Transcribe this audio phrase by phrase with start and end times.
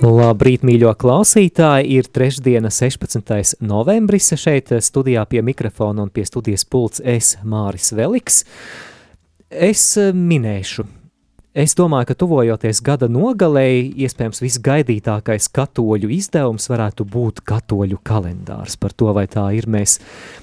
[0.00, 1.98] Labrīt, mīļo klausītāji!
[1.98, 3.58] Ir trešdiena, 16.
[3.60, 4.30] novembris.
[4.40, 8.38] Šeit studijā pie mikrofona un pie studijas pults es Māris Veliks.
[9.52, 10.86] Es eh, minēšu,
[11.52, 18.80] es domāju, ka tuvojoties gada nogalēji, iespējams visgaidītākais katoļu izdevums varētu būt katoļu kalendārs.
[18.80, 19.98] Par to, vai tā ir, mēs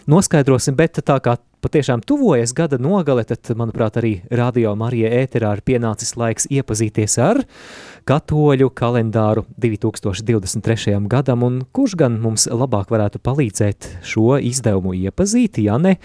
[0.05, 5.63] noskaidrosim, bet tā kā patiešām tuvojas gada nogale, tad, manuprāt, arī Radio Marija ēterā ir
[5.67, 7.41] pienācis laiks iepazīties ar
[8.07, 10.97] katoļu kalendāru 2023.
[11.11, 15.97] gadam, un kurš gan mums labāk varētu palīdzēt šo izdevumu iepazīt, ja ne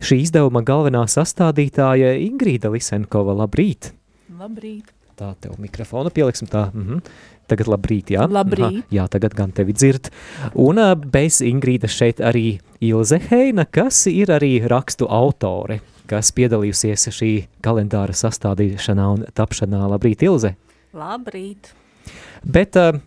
[0.00, 3.36] šī izdevuma galvenā sastādītāja Ingrīda Lisenkova.
[3.44, 3.92] Labrīt!
[4.36, 4.95] Labrīt!
[5.16, 6.68] Tā tev mikrofonu pieliksim tā.
[6.74, 7.00] Mhm.
[7.46, 8.24] Tagad labrīt, jā?
[8.26, 8.82] Labrīt.
[8.82, 10.10] Aha, jā, tagad gan tevi dzird.
[10.58, 10.80] Un
[11.12, 15.78] bez Ingrīda šeit arī Ilze Heina, kas ir arī rakstu autore,
[16.10, 17.30] kas piedalījusies šī
[17.62, 19.84] kalendāra sastādīšanā un tapšanā.
[19.94, 20.56] Labrīt, Ilze!
[20.96, 21.70] Labrīt!
[22.42, 22.98] Bet uh,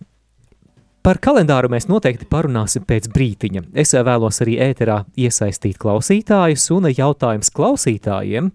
[1.04, 3.66] par kalendāru mēs noteikti parunāsim pēc brītiņa.
[3.76, 8.50] Es vēlos arī ēterā iesaistīt klausītājus, un jautājums klausītājiem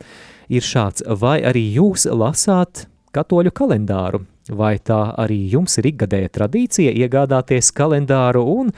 [0.49, 4.25] ir šāds, vai arī jūs lasāt katoļu kalendāru?
[4.53, 8.73] Vai tā arī jums ir ikgadēja tradīcija iegādāties kalendāru un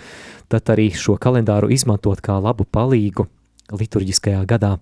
[0.52, 3.26] tad arī šo kalendāru izmantot kā labu palīgu
[3.74, 4.76] liturģiskajā gadā?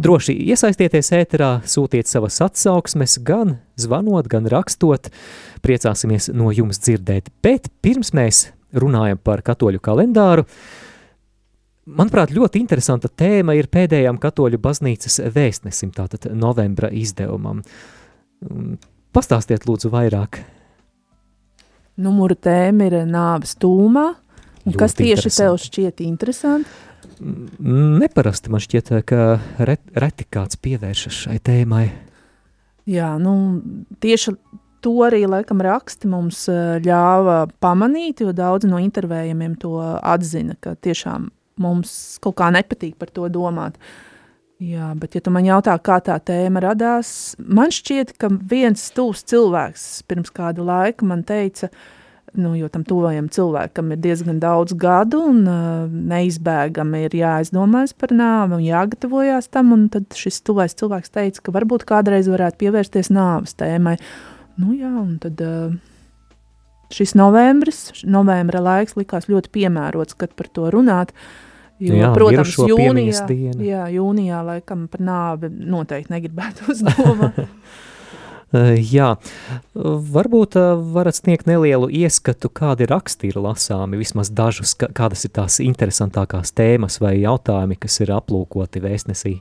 [0.00, 5.08] Droši iesaistieties ēterā, sūtiet savas atsauksmes, gan zvanot, gan rakstot.
[5.64, 7.30] Priecāsimies no jums dzirdēt.
[7.44, 10.44] Bet pirms mēs runājam par katoļu kalendāru,
[11.86, 17.62] manuprāt, ļoti interesanta tēma ir pēdējām katoļu baznīcas vēstnesim, tātad novembra izdevumam.
[19.16, 20.42] Pastāstiet lūdzu vairāk.
[21.96, 24.10] Numura tēma ir nāves tūmā.
[24.76, 26.68] Kas tieši tev šķiet interesanti?
[27.20, 31.86] Neparasti man šķiet, ka ret, reti kāds pievēršas šai tēmai.
[32.90, 33.32] Jā, nu,
[34.02, 34.34] tieši
[34.84, 40.76] to arī laikam raksti mums eh, ļāva pamanīt, jo daudzi no intervējumiem to atzina, ka
[40.78, 41.30] tiešām
[41.62, 43.80] mums kaut kā nepatīk par to domāt.
[44.56, 49.20] Jā, bet ja tu man jautā, kā tā tēma radās, man šķiet, ka viens tūs
[49.28, 51.68] cilvēks pirms kāda laika man teica,
[52.40, 58.16] nu, jo tam tuvajam cilvēkam ir diezgan daudz gadu un uh, neizbēgami ir jāizdomājas par
[58.16, 63.12] nāvi un jāgatavojās tam, un tad šis tuvais cilvēks teica, ka varbūt kādreiz varētu pievērsties
[63.12, 63.98] nāves tēmai.
[64.56, 65.76] Nu jā, un tad uh,
[66.96, 71.12] šis novembris, novembra laiks likās ļoti piemērots, kad par to runāt,
[71.80, 73.26] jo, Jā, protams, jūnijā,
[73.64, 77.42] jā, jūnijā laikam par nāvi noteikti negribētu uzdomāt.
[78.54, 79.08] Uh, Jā,
[79.74, 85.56] varbūt uh, varat sniegt nelielu ieskatu, kādi raksti ir lasāmi, vismaz dažus, kādas ir tās
[85.64, 89.32] interesantākās tēmas vai jautājumi, kas ir aplūkoti vēstnesī.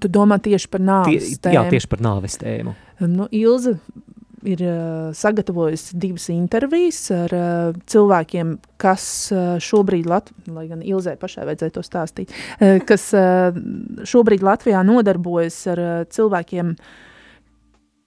[0.00, 1.68] tu domā tieši par Tie, nāves jā, tēmu?
[1.76, 2.72] tieši par nāves tēmu.
[3.04, 3.76] Nu, Ilze
[4.46, 11.16] ir uh, sagatavojusi divas intervijas ar uh, cilvēkiem, kas uh, šobrīd, Lat lai gan Ilzē
[11.20, 12.32] pašai vajadzēja to stāstīt,
[12.86, 13.08] kas
[14.06, 16.74] šobrīd Latvijā nodarbojas ar cilvēkiem,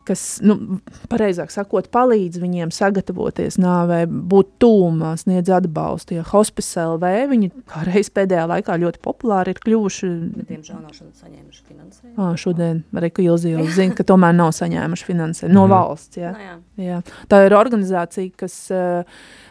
[0.10, 0.80] kas, nu,
[1.12, 6.18] pareizāk sakot, palīdz viņiem sagatavoties nāvē, būt tūmā, sniedz atbalstu.
[6.20, 10.10] Ja hospice LV, viņi kā reiz pēdējā laikā ļoti populāri ir kļuvuši.
[10.50, 12.16] Diemžēl nav šodien saņēmuši finansējumu.
[12.18, 15.74] Ā, šodien arī Ilzi jau zina, ka tomēr nav saņēmuši finansējumu no Mhm.
[15.76, 16.18] valsts.
[16.18, 16.32] Jā.
[16.34, 16.56] Nu jā.
[16.90, 17.00] Jā.
[17.30, 19.04] Tā ir organizācija, kas uh,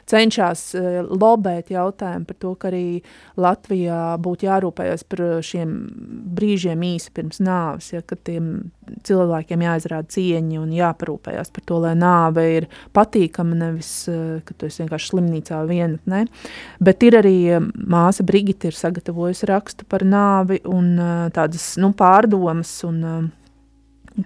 [0.09, 3.03] cenšas uh, lobēt jautājumu par to, ka arī
[3.37, 5.75] Latvijā būtu jārūpējas par šiem
[6.38, 8.71] brīžiem īsi pirms nāves, ja, kad tiem
[9.05, 14.71] cilvēkiem jāizrāda cieņa un jāparūpējas par to, lai nāve ir patīkama, nevis, uh, ka tu
[14.71, 16.25] esi vienkārši slimnīcā vienatnē.
[16.81, 21.93] Bet ir arī uh, māsa Brigita ir sagatavojusi rakstu par nāvi un uh, tādas nu,
[21.99, 23.05] pārdomas un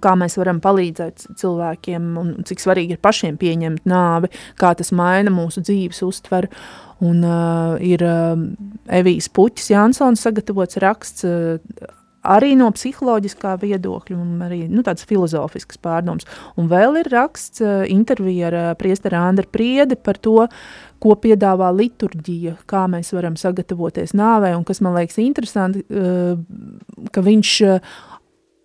[0.01, 5.33] kā mēs varam palīdzēt cilvēkiem, un cik svarīgi ir pašiem pieņemt nāvi, kā tas maina
[5.33, 6.49] mūsu dzīves uztveru.
[7.03, 8.39] Un uh, ir uh,
[8.95, 11.57] Evijas Puķis Jansons sagatavots raksts uh,
[12.23, 16.27] arī no psiholoģiskā viedokļa, un arī nu, tāds filozofisks pārdoms.
[16.59, 20.47] Un vēl ir raksts uh, intervija ar uh, priesteru Andru Priedi par to,
[21.03, 26.39] ko piedāvā liturģija, kā mēs varam sagatavoties nāvē, un kas man liekas interesanti, uh,
[27.11, 27.93] ka viņš uh,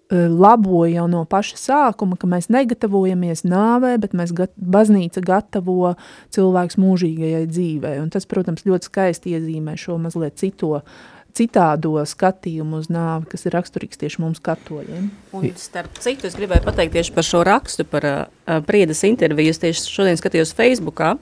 [0.09, 5.93] labo jau no paša sākuma, ka mēs negatavojamies nāvē, bet mēs gat, baznīca gatavo
[6.33, 10.97] cilvēks mūžīgajai dzīvei, un tas, protams, ļoti skaisti iezīmē šo mazliet cito uh,
[11.39, 15.09] citādo skatījumu uz nāvi, kas ir raksturīgs tieši mums katoļiem.
[15.39, 19.63] Un starp citu, es gribēju pateikt tieši par šo rakstu, par uh, priedas interviju, es
[19.63, 21.15] tieši šodien skatījos Facebookā,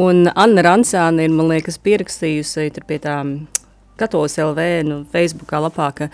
[0.00, 3.18] un Anna Rancāna ir, man liekas, pierakstījusi tur pie tā
[4.00, 6.08] Katolis LV, nu, Facebookā lapā, ka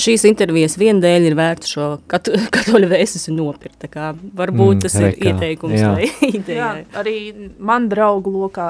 [0.00, 3.78] šīs intervijas viena dēļ ir vērts šo katu, katoļu vēstesi nopirkt.
[3.84, 5.20] Tā kā varbūt mm, tas rekā.
[5.20, 5.92] ir ieteikums jā.
[5.94, 6.08] vai
[6.40, 6.58] ideja.
[6.58, 7.16] Jā, arī
[7.58, 8.68] man draugu lokā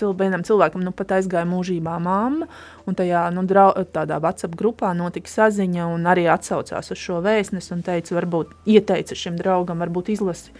[0.00, 2.48] vienam cilvēkam nu pat aizgāja mūžībā mamma,
[2.86, 7.74] un tajā nu, drau, tādā WhatsApp grupā notika saziņa un arī atsaucās uz šo vēstnesi
[7.76, 10.54] un teica, varbūt ieteica šim draugam, varbūt izlasi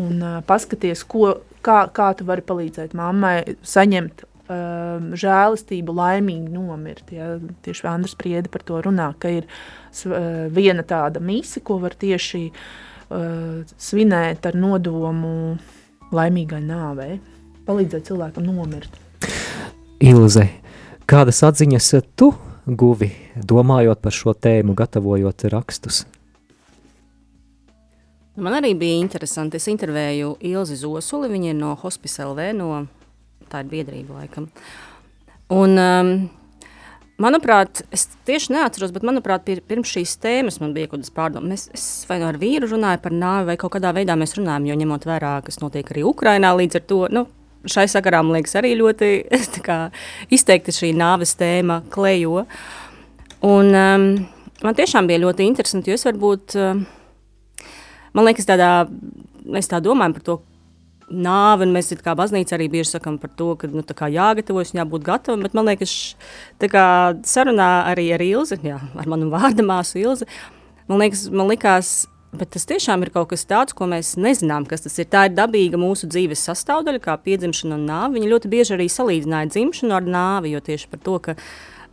[0.00, 7.12] un uh, paskaties, ko, kā, kā tu vari palīdzēt mammai saņemt um, žēlastību laimīgi nomirt.
[7.14, 7.34] Ja?
[7.64, 12.42] Tieši Andris Priede par to runā, ka ir uh, viena tāda mise, ko var tieši
[12.50, 15.54] uh, svinēt ar nodomu
[16.14, 17.18] laimīgai nāvei,
[17.66, 19.00] palīdzēt cilvēkam nomirt.
[20.04, 20.48] Ilze,
[21.08, 22.32] kādas atziņas tu
[22.66, 26.04] guvi, domājot par šo tēmu, gatavojot rakstus?
[28.34, 29.60] Man arī bija interesanti.
[29.60, 32.70] Es intervēju Ilzi Zosuli, viņa ir no Hospice LV, no
[33.52, 34.48] tā ir biedrība laikam.
[35.54, 36.10] Un, um,
[37.22, 41.68] manuprāt, es tieši neatceros, bet manuprāt, pirms šīs tēmas man bija kaut kādas pārdomas.
[41.70, 44.66] Es, es vai nu ar vīru runāju par nāvi, vai kaut kādā veidā mēs runājam,
[44.66, 47.00] jo ņemot vērā, kas notiek arī Ukrainā līdz ar to.
[47.14, 47.26] Nu,
[47.70, 49.10] Šai sakarā man liekas, arī ļoti
[49.66, 49.78] kā,
[50.34, 52.44] izteikti šī nāves tēma klejo.
[53.44, 54.08] Un, um,
[54.64, 56.84] man tiešām bija ļoti interesanti, jo es varbūt, um,
[58.16, 58.72] man liekas, tādā,
[59.44, 60.40] mēs tā domājam par to,
[61.10, 65.04] nāve, un mēs kā baznīca arī bieži sakām par to, ka nu, jāgatavojas un jābūt
[65.06, 66.16] gatavam, bet man liekas,
[66.60, 66.86] kā
[67.28, 70.28] sarunā arī ar Ilzi, jā, ar manu vārdu māsu Ilzi,
[70.88, 71.94] man liekas, man likās,
[72.34, 75.06] Bet tas tiešām ir kaut kas tāds, ko mēs nezinām, kas tas ir.
[75.10, 78.16] Tā ir dabīga mūsu dzīves sastāvdaļa, kā piedzimšana un nāve.
[78.16, 81.36] Viņa ļoti bieži arī salīdzināja dzimšanu ar nāvi, jo tieši par to, ka,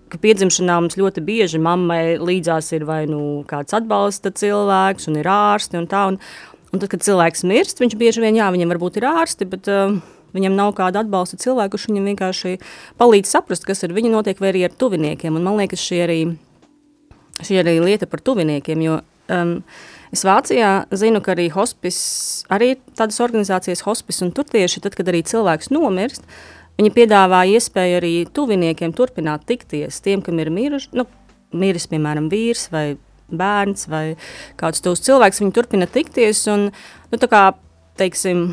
[0.10, 5.30] ka piedzimšanā mums ļoti bieži mammai līdzās ir vai nu kāds atbalsta cilvēks un ir
[5.30, 6.08] ārsti un tā.
[6.14, 6.20] Un,
[6.72, 9.98] Un tad, kad cilvēks mirst, viņš bieži vien, jā, viņam varbūt ir ārsti, bet uh,
[10.32, 12.54] viņam nav kāda atbalsta cilvēka, kurš viņam vienkārši
[13.02, 15.36] palīdz saprast, kas ar viņu notiek, vai arī ar tuviniekiem.
[15.36, 16.20] Un man liekas, šī arī,
[17.44, 19.02] šī arī lieta par tuviniekiem, jo
[19.32, 19.54] um,
[20.14, 25.10] es Vācijā zinu, ka arī hospice, arī tādas organizācijas hospice, un tur tieši tad, kad
[25.12, 26.26] arī cilvēks nomirst,
[26.80, 31.08] viņi piedāvā iespēju arī tuviniekiem turpināt tikties, tiem, kam ir miruši, nu,
[31.52, 32.86] miris, piemēram, vīrs vai
[33.32, 34.06] bērns vai
[34.60, 36.70] kāds tuvs cilvēks, viņi turpina tikties un,
[37.12, 37.44] nu, tā kā,
[38.00, 38.50] teiksim,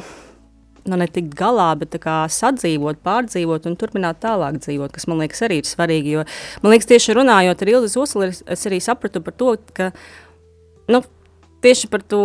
[0.88, 5.44] nu, ne tikt galā, bet kā, sadzīvot, pārdzīvot un turpināt tālāk dzīvot, kas man liekas
[5.46, 6.14] arī ir svarīgi.
[6.16, 6.24] Jo,
[6.62, 9.90] man liekas, tieši runājot ar Ilzi Osli, es arī sapratu par to, ka
[10.92, 11.02] nu,
[11.64, 12.22] tieši par to,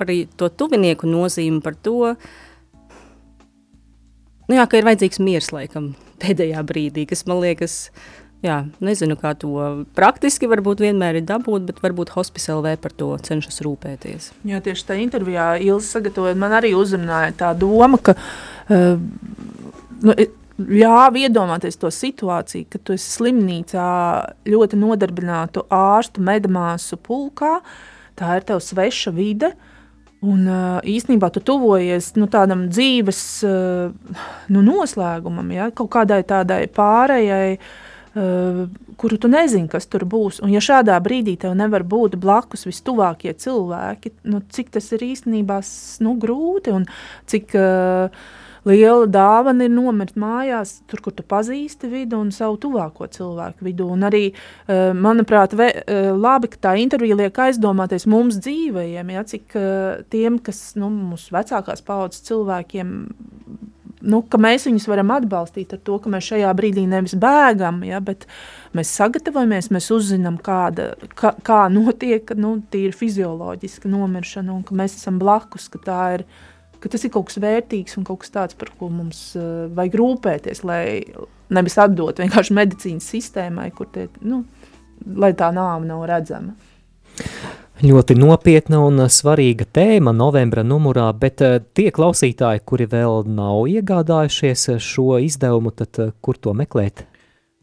[0.00, 2.14] par to tuvinieku nozīmi, par to,
[4.48, 7.86] nu, jā, ka ir vajadzīgs miers laikam pēdējā brīdī, kas man liekas,
[8.42, 9.54] Jā, nezinu, kā to
[9.94, 14.32] praktiski varbūt vienmēr ir dabūt, bet varbūt Hospice LV par to cenšas rūpēties.
[14.50, 18.98] Jā, tieši tā intervijā Ilza sagatavojot, man arī uzrunāja tā doma, ka uh,
[20.02, 20.16] nu,
[20.68, 23.88] ļāva iedomāties to situāciju, ka tu esi slimnīcā
[24.48, 27.58] ļoti nodarbinātu ārstu medamāsu pulkā,
[28.18, 29.54] tā ir tev sveša vide,
[30.22, 30.46] Un
[30.86, 35.64] īsnībā tu tuvojies nu, tādam dzīves nu, noslēgumam, ja?
[35.74, 37.56] kaut kādai tādai pārējai
[39.02, 40.42] kuru tu nezini, kas tur būs.
[40.44, 45.58] Un, ja šādā brīdī tev nevar būt blakus vistuvākie cilvēki, nu, cik tas ir īstenībā
[46.04, 46.84] nu, grūti un
[47.32, 48.22] cik uh,
[48.68, 53.88] liela dāvana ir nomirt mājās, tur, kur tu pazīsti vidu un savu tuvāko cilvēku vidu.
[53.94, 59.26] Un arī, uh, manuprāt, ve, uh, labi, ka tā intervija liek aizdomāties mums dzīvajiem, ja,
[59.28, 62.96] cik uh, tiem, kas nu, mūsu vecākās paudzes cilvēkiem
[64.02, 68.00] nu, ka mēs viņus varam atbalstīt ar to, ka mēs šajā brīdī nevis bēgam, ja,
[68.04, 68.26] bet
[68.76, 75.20] mēs sagatavojamies, mēs uzzinām, kāda, kā, kā notiek nu, fizioloģiska nomiršana, un ka mēs esam
[75.22, 75.82] blakus, ka,
[76.16, 76.26] ir,
[76.82, 79.96] ka tas ir kaut kas vērtīgs un kaut kas tāds, par ko mums uh, vajag
[80.00, 80.84] rūpēties, lai
[81.52, 84.42] nevis atdot vienkārši medicīnas sistēmai, kur tie, nu,
[85.16, 86.56] lai tā nāve nav redzama.
[87.82, 94.68] Ļoti nopietna un svarīga tēma novembra numurā, bet eh, tie klausītāji, kuri vēl nav iegādājušies
[94.78, 97.02] šo izdevumu, tad eh, kur to meklēt?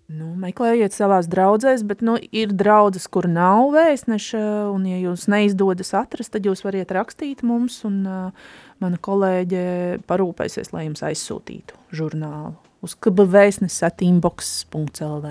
[0.09, 4.39] Nu, meklējiet savās draudzēs, bet nu, ir draudzes, kur nav vēstneša,
[4.73, 8.31] un ja jūs neizdodas atrast, tad jūs variet rakstīt mums, un uh,
[8.81, 9.61] mana kolēģe
[10.09, 15.27] parūpēsies, lai jums aizsūtītu žurnālu uz kbvēstnes.inbox.lv.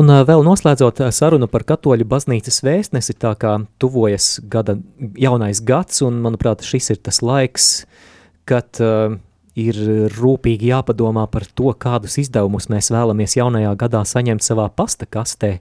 [0.00, 4.78] Un vēl noslēdzot sarunu par katoļu baznīcas vēstnesi, tā kā tuvojas gada
[5.20, 7.86] jaunais gads, un manuprāt, šis ir tas laiks,
[8.48, 9.18] kad uh,
[9.58, 9.78] ir
[10.14, 15.58] rūpīgi jāpadomā par to, kādus izdevumus mēs vēlamies jaunajā gadā saņemt savā pasta kastē.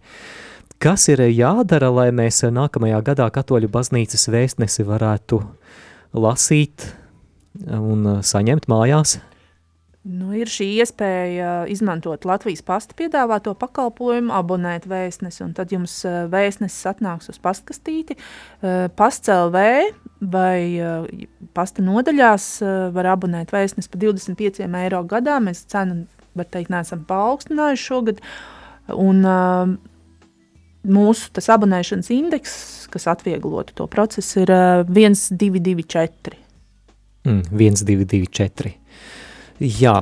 [0.84, 5.40] Kas ir jādara, lai mēs nākamajā gadā katoļu baznīcas vēstnesi varētu
[6.14, 6.90] lasīt
[7.64, 9.20] un saņemt mājās?
[10.04, 16.26] Nu, ir šī iespēja izmantot Latvijas pasta piedāvāto pakalpojumu, abonēt vēstnesi, un tad jums eh,
[16.28, 18.18] vēstnesis atnāks uz pastkastīti.
[18.20, 19.64] Eh, Pasts LV
[20.32, 20.80] vai
[21.56, 22.46] pasta nodaļās
[22.96, 25.40] var abonēt vēstnesi par 25 eiro gadā.
[25.44, 26.06] Mēs cenu,
[26.38, 28.22] var teikt, neesam paaugstinājuši šogad.
[28.94, 29.24] Un,
[30.84, 32.54] mūsu tas abonēšanas indeks,
[32.92, 34.54] kas atvieglotu to procesu, ir
[34.90, 36.40] 1224.
[37.24, 38.74] Mm, 1224.
[39.64, 39.96] Jā,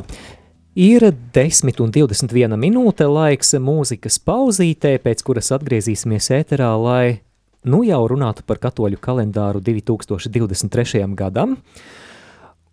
[0.74, 7.22] ir 10 un 21 minūte laiks mūzikas pauzītē, pēc kuras atgriezīsimies ēterā, lai
[7.64, 11.06] nu jau runātu par katoļu kalendāru 2023.
[11.16, 11.58] gadam.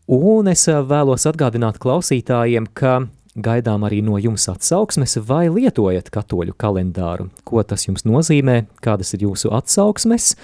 [0.08, 3.02] Un es vēlos atgādināt klausītājiem, ka
[3.36, 9.26] gaidām arī no jums atsauksmes, vai lietojat katoļu kalendāru, ko tas jums nozīmē, kādas ir
[9.28, 10.34] jūsu atsauksmes.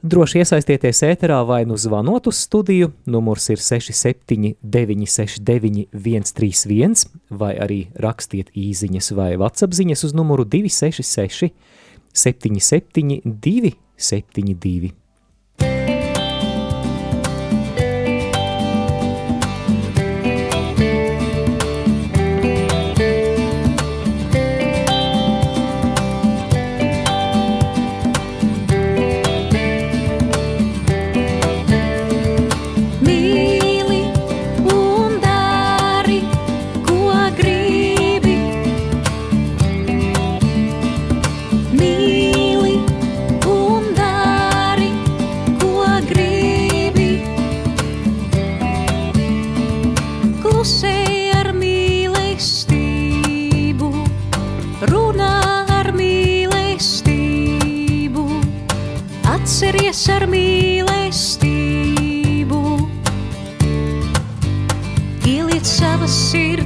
[0.00, 7.80] Droši iesaistieties ēterā vai nu zvanot uz studiju, numurs ir 67 969 131, vai arī
[8.00, 11.52] rakstiet īziņas vai WhatsApp ziņas uz numuru 266
[12.12, 14.94] 77 272.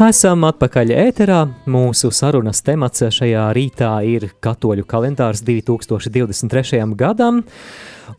[0.00, 1.38] Esam atpakaļ ēterā.
[1.68, 6.80] Mūsu sarunas temats šajā rītā ir Katoļu kalendārs 2023.
[6.96, 7.42] gadam.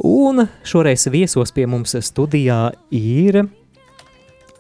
[0.06, 2.60] Un šoreiz viesos pie mums studijā
[2.94, 3.42] ir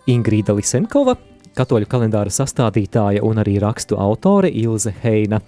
[0.09, 1.13] Ingrīda Lisenkova,
[1.53, 5.43] Katoļu kalendāra sastādītāja un arī rakstu autore Ilze Heina.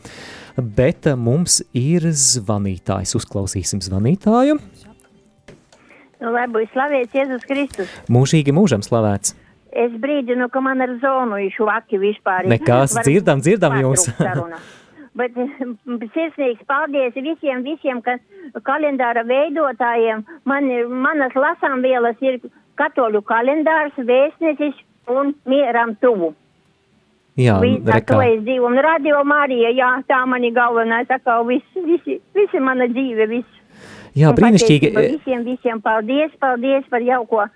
[0.55, 3.17] Bet mums ir zvanītājs.
[3.17, 4.61] Uzklausīsim zvanītāju.
[6.21, 8.01] Lai būtu slavēts Jēzus Kristus.
[8.13, 9.39] Mūžīgi mūžam slavēts.
[9.73, 12.45] Es brīdinu, ka man ar zonu ir švaki vispār.
[12.51, 14.09] Nekas, dzirdam, dzirdam jūs.
[15.17, 18.17] Bet sirsnīgs paldies visiem, visiem, ka
[18.65, 20.23] kalendāra veidotājiem.
[20.49, 22.39] Man ir, manas lasāmvielas ir
[22.81, 24.79] katoļu kalendārs, vēstnesis
[25.13, 26.33] un mieram tuvu.
[27.37, 28.69] Jā, tā to es dzīvu.
[28.69, 33.61] Un radio Marija, jā, tā mani galvenā, tā kā visi, visi, visi mana dzīve, viss.
[34.17, 34.93] Jā, brīnišķīgi.
[34.93, 37.47] Visiem, visiem paldies, paldies par jauko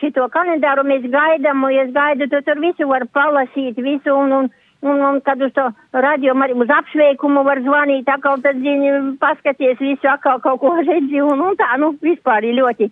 [0.00, 4.50] šito kalendāru mēs gaidām, un es gaidu, tu tur visu var palasīt, visu, un, un,
[4.82, 9.78] un, un kad uz to radio, arī uz apsveikumu var zvanīt, atkal tad, zini, paskaties
[9.80, 12.90] visu, atkal kaut ko redzi, un, un tā, nu, vispār ir ļoti,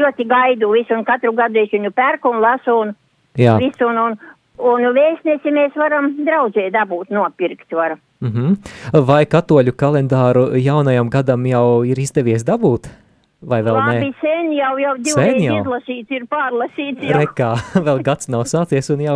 [0.00, 2.96] ļoti gaidu visu, un katru gadu es viņu pērku un lasu, un,
[3.38, 3.56] Jā.
[3.60, 4.16] Visu, un, un,
[4.58, 7.68] un vēstnesi mēs varam draudzē dabūt nopirkt.
[7.72, 7.96] Var.
[8.20, 8.56] Mm -hmm.
[9.06, 12.90] Vai katoļu kalendāru jaunajam gadam jau ir izdevies dabūt?
[13.40, 14.14] Vai vēl Labi, ne?
[14.20, 15.54] sen jau, jau Sen divreiz jau?
[15.62, 17.06] izlasīts, ir pārlasīts.
[17.08, 17.20] Jau.
[17.22, 17.50] Rekā,
[17.88, 19.14] vēl gads nav sācies un jau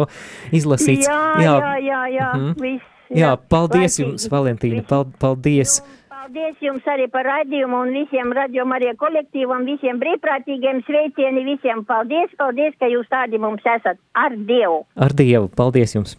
[0.56, 1.04] izlasīts.
[1.10, 2.54] Jā, jā, jā, jā, jā Mhm.
[2.62, 2.90] viss.
[3.14, 4.06] Jā, paldies Laicīgi.
[4.06, 5.82] jums, Valentīna, pal paldies.
[6.08, 12.32] Paldies jums arī par radījumu un visiem radiomu arī kolektīvam, visiem brīvprātīgiem sveicieni, visiem paldies,
[12.40, 14.86] paldies, ka jūs tādi mums esat ar Dievu.
[14.96, 16.16] Ar Dievu, paldies jums.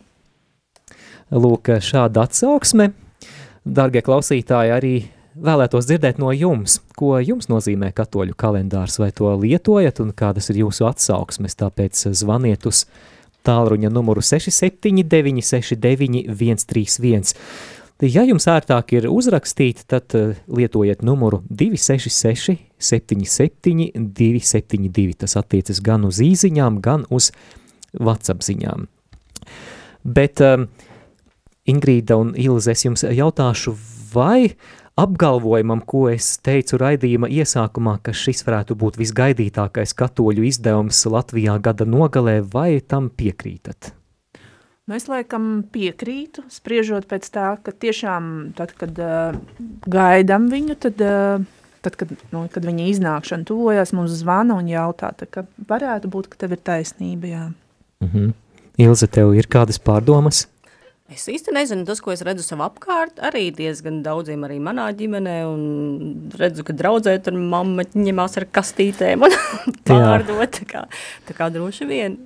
[1.34, 2.92] Lūk, šāda atsauksme.
[3.66, 4.94] Dargie klausītāji, arī
[5.36, 10.64] vēlētos dzirdēt no jums, ko jums nozīmē katoļu kalendārs, vai to lietojat un kādas ir
[10.64, 12.86] jūsu atsauksmes, tāpēc zvaniet uz
[13.46, 17.36] tālruņa numuru 679 69 131.
[18.04, 25.16] Ja jums ērtāk ir uzrakstīt, tad eh, lietojiet numuru 266 77 272.
[25.24, 27.32] Tas attiecas gan uz īziņām, gan uz
[27.96, 28.90] WhatsApp ziņām.
[30.04, 30.68] Bet um,
[31.72, 33.72] Ingrīda un Ilze, es jums jautāšu,
[34.12, 34.52] vai
[34.96, 41.88] apgalvojumam, ko es teicu raidījuma iesākumā, ka šis varētu būt visgaidītākais katoļu izdevums Latvijā gada
[41.88, 43.92] nogalē, vai tam piekrītat?
[44.86, 49.38] Nu, es laikam piekrītu, spriežot pēc tā, ka tiešām tad, kad uh,
[49.90, 55.10] gaidām viņu, tad, uh, tad kad, nu, kad viņa iznākšana tuvojas, mums zvana un jautā,
[55.18, 57.46] tā, ka varētu būt, ka tev ir taisnība, jā.
[58.06, 58.36] Mhm.
[58.86, 60.46] Ilze, tev ir kādas pārdomas?
[61.14, 65.36] Es īsti nezinu, tas, ko es redzu sev apkārt, arī diezgan daudziem arī manā ģimenē,
[65.46, 69.36] un redzu, ka draudzē tur mamma ņemās ar kastītēm un
[69.86, 70.82] pārdot, tā kā,
[71.28, 72.18] tā kā droši vien.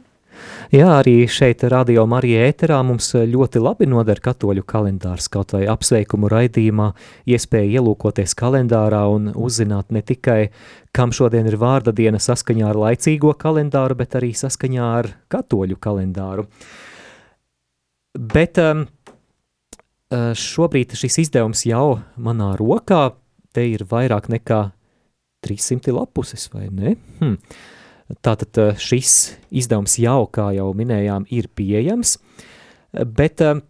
[0.71, 6.29] Jā, arī šeit radio Marija ēterā mums ļoti labi noder katoļu kalendārs, kaut vai apsveikumu
[6.31, 6.93] raidījumā,
[7.27, 10.53] iespēja ielūkoties kalendārā un uzzināt ne tikai,
[10.95, 16.47] kam šodien ir vārda diena saskaņā ar laicīgo kalendāru, bet arī saskaņā ar katoļu kalendāru.
[18.19, 18.83] Bet um,
[20.11, 23.13] šobrīd šis izdevums jau manā rokā,
[23.55, 24.61] te ir vairāk nekā
[25.45, 26.97] 300 lapuses, vai ne?
[27.21, 27.37] Hm.
[28.25, 32.17] Tātad uh, šis izdevums jau, kā jau minējām, ir pieejams,
[33.15, 33.61] bet um,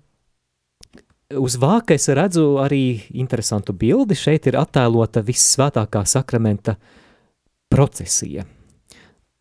[1.37, 4.17] uz vāka es redzu arī interesantu bildi.
[4.17, 6.77] Šeit ir attēlota vissvētākā sakramenta
[7.69, 8.47] procesija.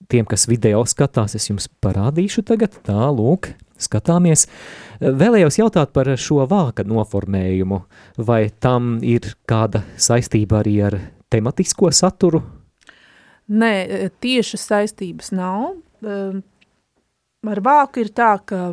[0.09, 4.47] Tiem, kas video skatās, es jums parādīšu tagad, tā lūk, skatāmies.
[5.01, 7.81] Vēlējos jautāt par šo vāka noformējumu,
[8.19, 10.99] vai tam ir kāda saistība arī ar
[11.31, 12.43] tematisko saturu?
[13.49, 13.73] Nē,
[14.21, 15.71] tieši saistības nav.
[17.47, 18.73] Ar vāku ir tā, ka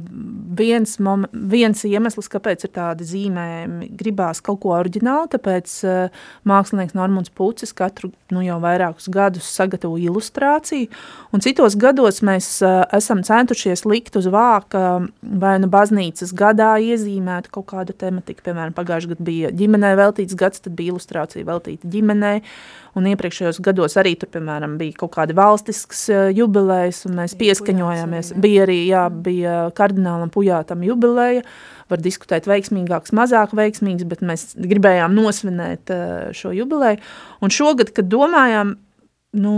[0.58, 6.96] viens, mom, viens iemesls, kāpēc ir tādi zīmējumi, gribās kaut ko oriģinālu, tāpēc uh, mākslinieks
[6.98, 10.90] Normons Pucis katru nu, jau vairākus gadus sagatavo ilustrāciju,
[11.30, 14.82] un citos gados mēs uh, esam centušies likt uz vāka
[15.22, 20.66] vai nu baznīcas gadā iezīmēt kaut kādu tematiku, piemēram, pagājuši gadu bija ģimenei veltīts gads,
[20.66, 22.42] tad bija ilustrācija veltīta ģimenei,
[22.96, 28.34] un iepriekšējos gados arī tur, piemēram, bija kaut kādi valstisks uh, jubilējs, un mēs pieskaņojāmies,
[28.42, 31.44] bija arī, jā, bija kardinālam Pujātam jubileja,
[31.92, 37.04] var diskutēt veiksmīgāks, mazāk veiksmīgs, bet mēs gribējām nosvinēt uh, šo jubileju,
[37.46, 38.78] un šogad, kad domājām,
[39.42, 39.56] nu,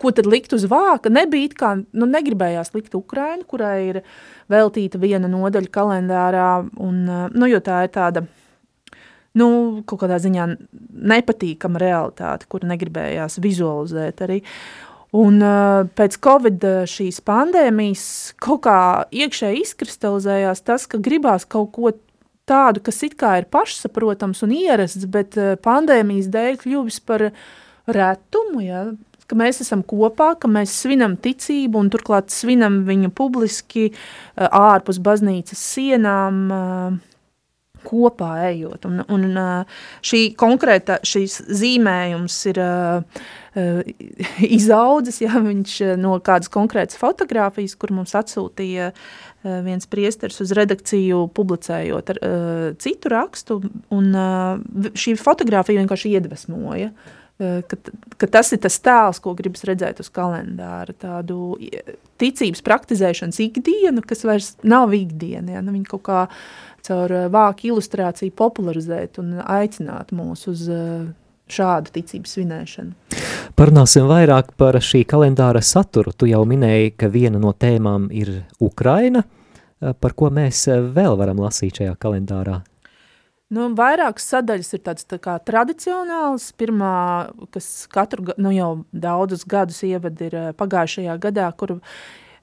[0.00, 4.02] ko tad likt uz vāka, nebija kā, nu, negribējās likt Ukrainu, kurai ir
[4.50, 6.50] veltīta viena nodaļa kalendārā,
[6.82, 8.24] un, nu, jo tā ir tāda,
[9.38, 9.48] nu,
[9.86, 10.46] kaut kādā ziņā
[11.12, 14.40] nepatīkama realitāte, kur negribējās vizualizēt arī.
[15.16, 15.42] Un
[15.98, 18.04] pēc Covid šīs pandēmijas
[18.42, 18.78] kaut kā
[19.10, 21.90] iekšēji izkristalizējās tas, ka gribās kaut ko
[22.50, 27.30] tādu, kas it kā ir pašsaprotams un ierasts, bet pandēmijas dēļ kļuvis par
[27.90, 28.84] retumu, ja,
[29.30, 33.90] ka mēs esam kopā, ka mēs svinam ticību un turklāt svinam viņu publiski
[34.36, 36.42] ārpus baznīcas sienām,
[37.86, 38.86] kopā ejot.
[38.88, 39.26] Un, un
[40.06, 43.22] šī konkrēta, šīs zīmējums ir uh,
[44.58, 51.26] izaudzis, ja viņš no kādas konkrētas fotogrāfijas, kur mums atsūtīja uh, viens priesteris uz redakciju,
[51.36, 53.62] publicējot ar, uh, citu rakstu,
[53.94, 56.92] un uh, šī fotogrāfija vienkārši iedvesmoja.
[56.92, 57.76] Uh, ka,
[58.20, 61.56] ka tas ir tas tēls, ko gribas redzēt uz kalendāra, tādu
[62.20, 65.62] ticības praktizēšanas ikdienu, kas vairs nav ikdiena, ja?
[65.64, 66.20] nu, viņa kaut kā
[66.86, 70.66] caur vāku ilustrāciju popularizēt un aicināt mūs uz
[71.50, 73.18] šādu ticības svinēšanu.
[73.58, 76.14] Parunāsim vairāk par šī kalendāra saturu.
[76.14, 79.24] Tu jau minēji, ka viena no tēmām ir Ukraina.
[79.80, 82.60] Par ko mēs vēl varam lasīt šajā kalendārā?
[83.50, 86.52] Nu, vairākas sadaļas ir tādas tā kā tradicionālas.
[86.54, 86.94] Pirmā,
[87.50, 91.80] kas katru nu jau daudzus gadus ievada, ir pagājušajā gadā, kur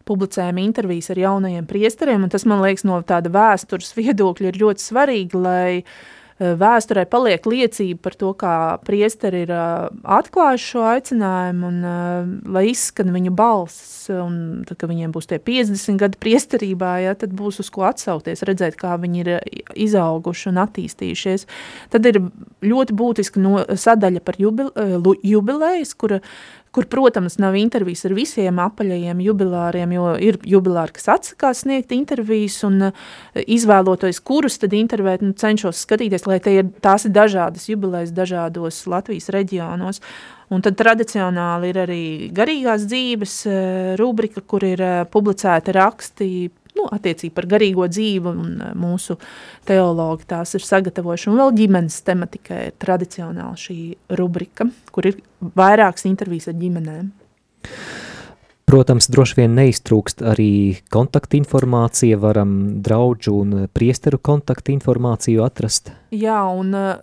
[0.07, 4.87] publicējam intervijas ar jaunajiem priesteriem, un tas, man liekas, no tāda vēstures viedokļa ir ļoti
[4.87, 5.97] svarīgi, lai uh,
[6.37, 12.67] vēsturē paliek liecība par to, kā priesteri ir uh, atklājuši šo aicinājumu un uh, lai
[12.69, 17.57] izskan viņu balss, un tad, kad viņiem būs tie 50 gadi priesterībā, ja, tad būs
[17.63, 19.31] uz ko atsaukties, redzēt, kā viņi ir
[19.87, 21.47] izauguši un attīstījušies.
[21.93, 22.21] Tad ir
[22.61, 24.69] ļoti būtiska no, sadaļa par jubil,
[25.25, 26.21] jubilējas, kura
[26.75, 32.59] kur, protams, nav intervijas ar visiem apaļajiem jubilāriem, jo ir jubilāri, kas atsakās sniegt intervijas,
[32.67, 33.05] un uh,
[33.43, 39.31] izvēloties, kurus tad intervēt, nu, cenšos skatīties, lai ir, tās ir dažādas jubilējas dažādos Latvijas
[39.33, 40.03] reģionos.
[40.53, 42.03] Un tad tradicionāli ir arī
[42.35, 43.57] garīgās dzīves uh,
[43.99, 46.29] rubrika, kur ir uh, publicēti raksti
[46.77, 49.17] nu, attiecīgi par garīgo dzīvi, un eh, mūsu
[49.67, 51.31] teologi tās ir sagatavojuši.
[51.31, 53.79] Un vēl ģimenes tematika ir tradicionāli šī
[54.19, 55.21] rubrika, kur ir
[55.57, 57.09] vairākas intervijas ar ģimenēm.
[58.67, 60.51] Protams, droši vien neiztrūkst arī
[60.91, 65.93] kontaktinformācija, varam draudžu un priesteru kontaktinformāciju atrast.
[66.11, 66.97] Jā, un uh,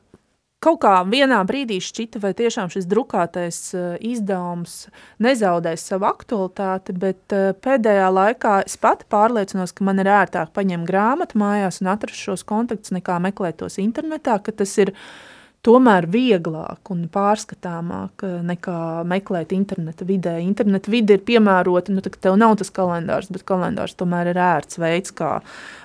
[0.65, 4.87] kaut kā vienā brīdī šķita, vai tiešām šis drukātais uh, izdevums
[5.23, 10.89] nezaudēs savu aktualitāti, bet uh, pēdējā laikā es pati pārliecinos, ka man ir ērtāk paņemt
[10.89, 14.95] grāmatu mājās un atrast šos kontaktus, nekā meklēt tos internetā, ka tas ir
[15.65, 20.37] tomēr vieglāk un pārskatāmāk eh, nekā meklēt interneta vidē.
[20.45, 25.15] Interneta vide ir piemērota, nu, tev nav tas kalendārs, bet kalendārs tomēr ir ērts veids,
[25.17, 25.39] kā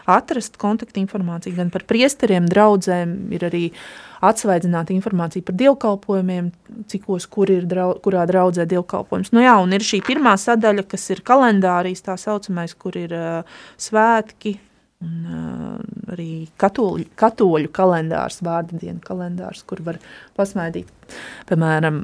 [0.10, 3.66] atrast kontaktu informāciju gan par priesteriem, draudzēm, ir arī
[4.26, 6.50] atsvaidzināta informācija par dievkalpojumiem,
[6.92, 9.32] cikos, kur ir drau, kurā draudzē dievkalpojums.
[9.36, 13.62] Nu jā, un ir šī pirmā sadaļa, kas ir kalendārijas tā saucamais, kur ir uh,
[13.80, 14.58] svētki,
[15.06, 20.02] un uh, arī katoļu, katoļu kalendārs, vārda dienu kalendārs, kur var
[20.40, 20.90] pasmaidīt,
[21.50, 22.04] piemēram,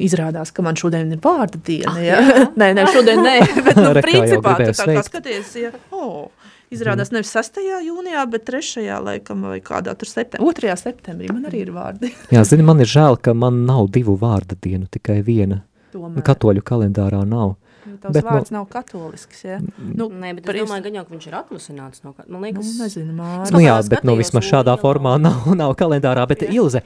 [0.00, 1.90] Izrādās, ka man šodien ir vārda diena.
[1.92, 2.20] Ah, ja?
[2.60, 3.34] nē, nē, šodien nē,
[3.66, 6.30] bet nu, principā tu tā kā skaties, ja, oh,
[6.72, 7.60] Izrādās nevis 6.
[7.84, 8.86] jūnijā, bet 3.
[9.04, 10.48] laikam vai kādā tur septembrī.
[10.64, 10.78] 2.
[10.80, 12.10] septembrī man arī ir vārdi.
[12.32, 15.60] Jā, zini, man ir žēl, ka man nav divu vārda dienu, tikai viena.
[15.92, 16.24] Tomēr.
[16.26, 17.54] Katoļu kalendārā nav.
[18.02, 19.58] Tavs bet, vārds nu, nav katolisks, ja?
[19.78, 22.66] Nu, Nē, bet es domāju, gan ka viņš ir atlusināts no, man liekas.
[22.66, 23.52] Nu, nezinu, māri.
[23.54, 26.52] Nu jā, bet nu vismaz šādā formā nav, nav kalendārā, bet jā.
[26.58, 26.82] Ilze,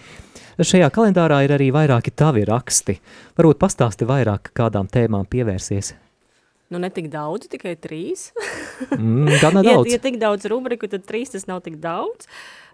[0.61, 3.01] šajā kalendārā ir arī vairāki tavi raksti.
[3.41, 5.95] Varbūt pastāsti vairāk, kādām tēmām pievērsies.
[6.71, 8.29] Nu, ne tik daudz, tikai trīs.
[8.95, 9.91] mm, gana daudz.
[9.91, 12.31] ja, ja tik daudz rubriku, tad trīs tas nav tik daudz.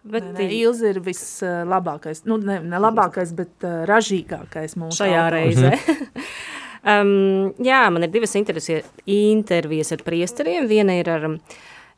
[0.07, 5.25] Bet nē, nē, Ilze ir vislabākais, nu ne, ne labākais, bet uh, ražīgākais mūsu Šajā
[5.35, 5.73] reizē.
[6.87, 10.69] um, jā, man ir divas intervijas ar priesteriem.
[10.71, 11.37] Viena ir ar um,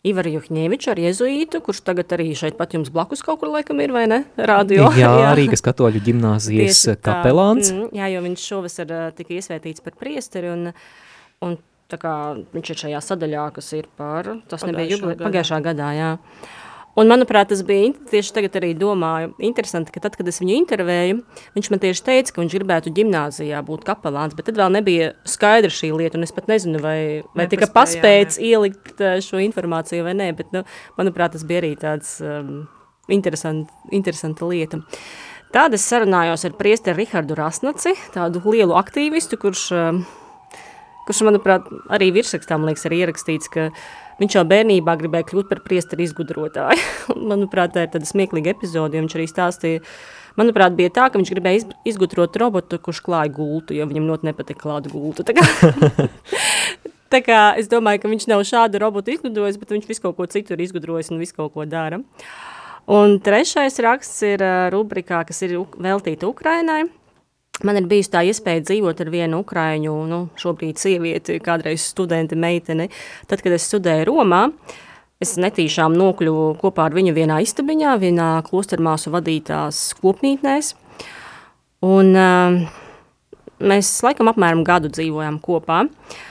[0.07, 3.93] Ivaru Juhņēviču, ar jezuītu, kurš tagad arī šeit pat jums blakus kaut kur laikam ir,
[3.95, 4.21] vai ne?
[4.39, 4.93] Radio.
[4.97, 5.33] Jā, jā.
[5.39, 7.73] Rīgas katoļu ģimnāzijas kapelāns.
[7.75, 10.71] Mm, jā, jo viņš šovasar uh, tika iesvētīts par priesteri un,
[11.45, 11.59] un
[11.97, 12.15] kā,
[12.55, 16.11] viņš ir šajā sadaļā, kas ir par, tas pagājušā nebija jubilē, pagājušā gadā, jā.
[16.99, 21.21] Un, manuprāt, tas bija tieši tagad arī domāju, interesanti, ka tad, kad es viņu intervēju,
[21.55, 25.71] viņš man tieši teica, ka viņš gribētu ģimnāzijā būt kapelāns, bet tad vēl nebija skaidra
[25.71, 26.99] šī lieta, un es pat nezinu, vai,
[27.39, 28.51] vai tika paspēts ne.
[28.51, 30.65] ielikt šo informāciju vai nē, bet, nu,
[30.99, 32.67] manuprāt, tas bija arī tāds um,
[33.15, 34.83] interesant, interesanta lieta.
[35.55, 39.69] Tāda es sarunājos ar priesteri Rihardu Rasnaci, tādu lielu aktīvistu, kurš
[41.09, 43.71] kurš, manuprāt, arī virsrakstā, man liekas, ir ierakstīts, ka
[44.19, 46.85] viņš jau bērnībā gribēja kļūt par priesteri izgudrotāju.
[47.33, 49.85] manuprāt, tā ir tāda smieklīga epizode, jo viņš arī stāstīja,
[50.41, 54.65] manuprāt, bija tā, ka viņš gribēja izgudrot robotu, kurš klāja gultu, jo viņam ļoti nepatika
[54.67, 55.27] klāt gultu.
[55.27, 55.47] Tā kā,
[57.15, 60.29] tā kā es domāju, ka viņš nav šādu robotu izgudrojis, bet viņš visu kaut ko
[60.31, 62.03] citu ir izgudrojis un visu kaut ko dara.
[62.89, 64.41] Un trešais raksts ir
[64.73, 66.87] rubrikā, kas ir veltīta Ukrainai.
[67.67, 72.87] Man ir bijusi tā iespēja dzīvot ar vienu ukrāņu, nu, šobrīd sievieti, kādreiz studenti meiteni.
[73.31, 74.45] Tad, kad es studēju Romā,
[75.23, 80.75] es netīšām nokļuvu kopā ar viņu vienā istabiņā, vienā klostermāsu vadītās kopnītnēs.
[81.89, 82.63] Un uh,
[83.59, 85.85] mēs laikam apmēram gadu dzīvojām kopā.
[85.89, 86.25] Uh,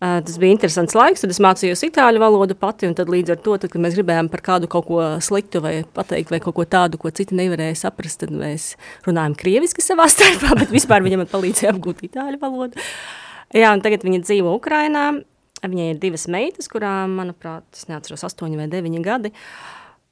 [0.00, 3.58] Tas bija interesants laiks, tad es mācījos itāļu valodu pati, un tad līdz ar to,
[3.60, 6.96] tad, kad mēs gribējām par kādu kaut ko sliktu vai pateikt, vai kaut ko tādu,
[7.02, 8.70] ko citi nevarēja saprast, tad mēs
[9.04, 12.80] runājam krieviski savā starpā, bet vispār viņam palīdzēja apgūt itāļu valodu.
[13.52, 15.04] Jā, un tagad viņa dzīvo Ukrainā,
[15.66, 19.34] viņai ir divas meitas, kurām, manuprāt, es neatceros, astoņi vai deviņi gadi.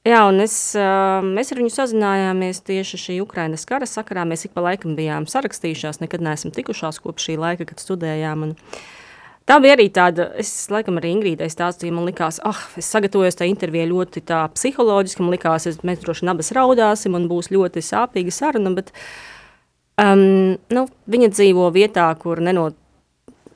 [0.05, 4.29] Jā, un es, mēs ar viņu sazinājāmies tieši šī Ukrainas kara sakarā.
[4.29, 8.47] Mēs ik pa laikam bijām sarakstījušās, nekad neesam tikušās kopš šī laika, kad studējām.
[8.47, 8.87] Un, uh,
[9.49, 13.47] Tā bija arī tāda, es laikam arī Ingrīdai stāstīju, man likās, ah, es sagatavojos tā
[13.49, 17.81] intervijā ļoti tā psiholoģiski, man likās, es, mēs droši vien abas raudāsim un būs ļoti
[17.87, 18.93] sāpīga saruna, bet
[20.05, 22.77] um, nu, viņa dzīvo vietā, kur nenot,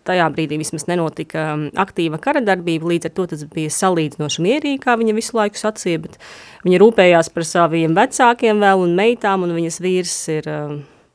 [0.08, 4.80] tajā brīdī vismaz nenotika um, aktīva kara darbība, līdz ar to tas bija salīdzinoši mierīgi,
[4.82, 6.16] kā viņa visu laiku sacīja, bet
[6.64, 10.74] viņa rūpējās par saviem vecākiem vēl un meitām, un viņas vīrs ir uh,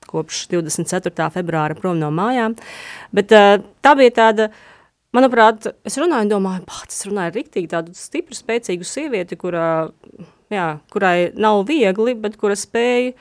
[0.09, 1.29] kopš 24.
[1.35, 2.57] februāra prom no mājām.
[3.15, 4.51] Bet uh, tā bija tāda,
[5.15, 9.67] manuprāt, es runāju un domāju, pats runāju riktīgi tādu stipru, spēcīgu sievieti, kurā,
[10.53, 13.13] jā, kurai nav viegli, bet kura spēja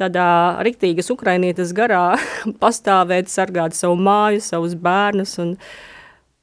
[0.00, 0.26] tādā
[0.64, 2.16] riktīgas ukrainietes garā
[2.62, 5.36] pastāvēt, sargāt savu māju, savus bērnus.
[5.42, 5.54] Un,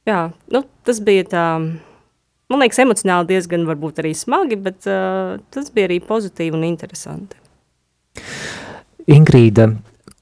[0.08, 1.46] jā, nu, tas bija tā,
[2.50, 7.38] man liekas, emocionāli diezgan varbūt arī smagi, bet uh, tas bija arī pozitīvi un interesanti.
[9.10, 9.70] Ingrīda,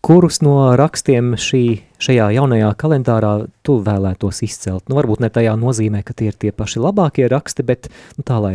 [0.09, 1.63] kurus no rakstiem šī,
[2.01, 3.33] šajā jaunajā kalendārā
[3.67, 4.87] tu vēlētos izcelt?
[4.89, 8.39] Nu, varbūt ne tajā nozīmē, ka tie ir tie paši labākie raksti, bet nu, tā,
[8.41, 8.55] lai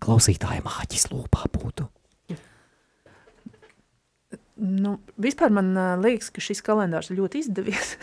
[0.00, 1.88] klausītāja māķis lūpā būtu.
[4.58, 5.70] Nu, vispār man
[6.02, 7.94] liekas, ka šis kalendārs ļoti izdevies.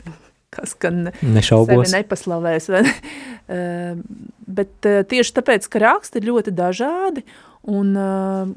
[0.54, 1.90] Kas gan Nešaubos.
[1.90, 2.68] nepaslavēs.
[2.70, 2.92] Vai ne?
[3.50, 7.24] uh, bet uh, tieši tāpēc, ka raksti ir ļoti dažādi,
[7.72, 8.52] un uh,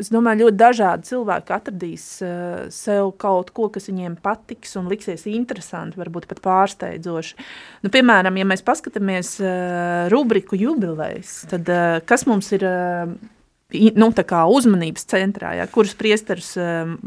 [0.00, 5.26] es domāju, ļoti dažādi cilvēki atradīs uh, sev kaut ko, kas viņiem patiks un liksies
[5.30, 7.36] interesanti, varbūt pat pārsteidzoši.
[7.84, 12.66] Nu, piemēram, ja mēs paskatāmies uh, rubriku jubilejas, tad uh, kas mums ir...
[12.66, 13.38] Uh,
[13.72, 14.10] nu,
[14.52, 16.98] uzmanības centrā, ja, kurus priesterus um,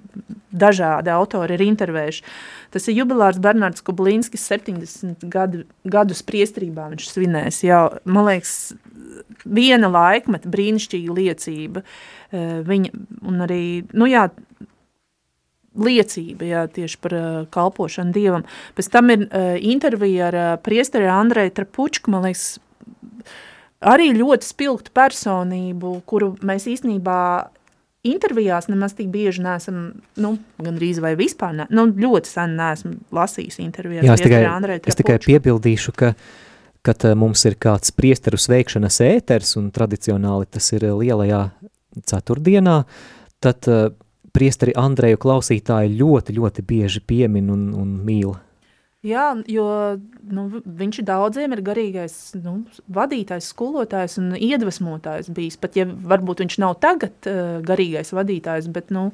[0.56, 2.24] dažādi autori ir intervējuši.
[2.74, 7.62] Tas ir jubilārs Bernards Kublīnskis, 70 gadu, gadus priestrībā viņš svinēs.
[7.68, 8.74] Jau, man liekas,
[9.46, 11.86] viena laikmeta brīnišķīga liecība.
[12.36, 12.92] Uh, viņa,
[13.32, 13.64] un arī,
[13.96, 14.28] nu jā,
[15.76, 18.46] liecība jā, tieši par uh, kalpošanu Dievam.
[18.78, 22.56] Pēc tam ir uh, intervija ar uh, priesteri Andreju Trapučku, man liekas,
[23.86, 27.20] arī ļoti spilgtu personību, kuru mēs īstenībā
[28.06, 29.86] intervijās nemaz tik bieži neesam,
[30.22, 34.06] nu, gandrīz vai vispār, ne, nu, ļoti sen neesmu lasījis intervijās.
[34.06, 36.14] Jā, es tikai, es tikai piebildīšu, ka,
[36.86, 41.48] kad mums ir kāds priesteru sveikšanas ēters, un tradicionāli tas ir lielajā
[42.04, 42.82] ceturtdienā,
[43.44, 43.94] tad uh,
[44.36, 48.36] priesteri Andreju klausītāji ļoti, ļoti bieži piemin un, un mīl.
[49.06, 49.66] Jā, jo
[50.34, 55.60] nu, viņš daudziem ir garīgais nu, vadītājs, skolotājs un iedvesmotājs bijis.
[55.62, 59.12] Pat ja varbūt viņš nav tagad uh, garīgais vadītājs, bet nu,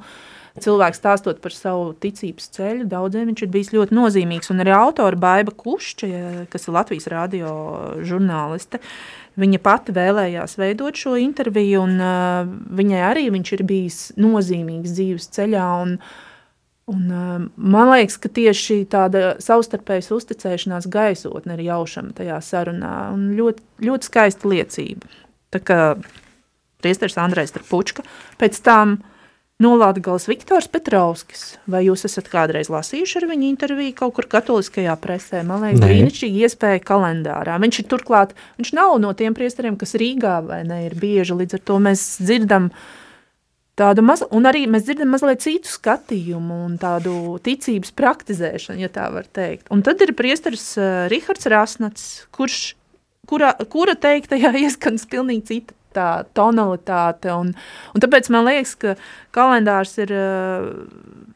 [0.63, 4.51] cilvēks stāstot par savu ticības ceļu, daudziem viņš ir bijis ļoti nozīmīgs.
[4.53, 6.09] Un arī autora Baiba Kušķa,
[6.51, 7.51] kas ir Latvijas radio
[8.07, 8.79] žurnāliste,
[9.39, 15.31] viņa pati vēlējās veidot šo interviju, un uh, viņai arī viņš ir bijis nozīmīgs dzīves
[15.37, 15.69] ceļā.
[15.85, 16.27] Un, uh,
[16.91, 22.95] Un, uh, man liekas, ka tieši tāda savstarpējas uzticēšanās gaisotne ir jaušama tajā sarunā.
[23.37, 25.11] Ļoti, ļoti skaista liecība.
[25.53, 25.79] Tā kā
[26.81, 28.03] priesteris Andrejs Pučka,
[28.41, 28.97] pēc tam
[29.61, 31.43] Nolādgals Viktors Petrovskis.
[31.69, 35.43] Vai jūs esat kādreiz lasījuši ar viņu interviju kaut kur katoliskajā presē?
[35.45, 37.59] Man liekas, brīnišķīgi iespēja kalendārā.
[37.61, 41.59] Viņš ir turklāt, viņš nav no tiem priesteriem, kas Rīgā vai ne ir bieži, līdz
[41.59, 42.71] ar to mēs dzirdam
[43.77, 47.13] tādu maz, un arī mēs dzirdam mazliet citu skatījumu un tādu
[47.45, 49.69] ticības praktizēšanu, ja tā var teikt.
[49.73, 52.73] Un tad ir priesteris uh, Rihards Rasnats, kurš,
[53.29, 57.53] kura, kura teiktajā ieskans pilnīgi cita tā tonalitāte, un,
[57.93, 58.95] un tāpēc man liekas, ka
[59.35, 60.67] kalendārs ir uh,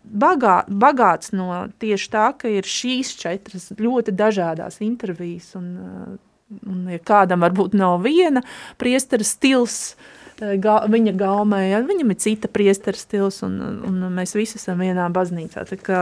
[0.03, 6.83] bagā, bagāts no tieši tā, ka ir šīs četras ļoti dažādās intervijas, un, uh, un
[6.93, 8.43] ja kādam varbūt nav viena
[8.81, 14.35] priestera stils, uh, ga, viņa gaumē, ja, viņam ir cita priestera stils, un, un mēs
[14.35, 15.65] visi esam vienā baznīcā.
[15.69, 16.01] Tā kā,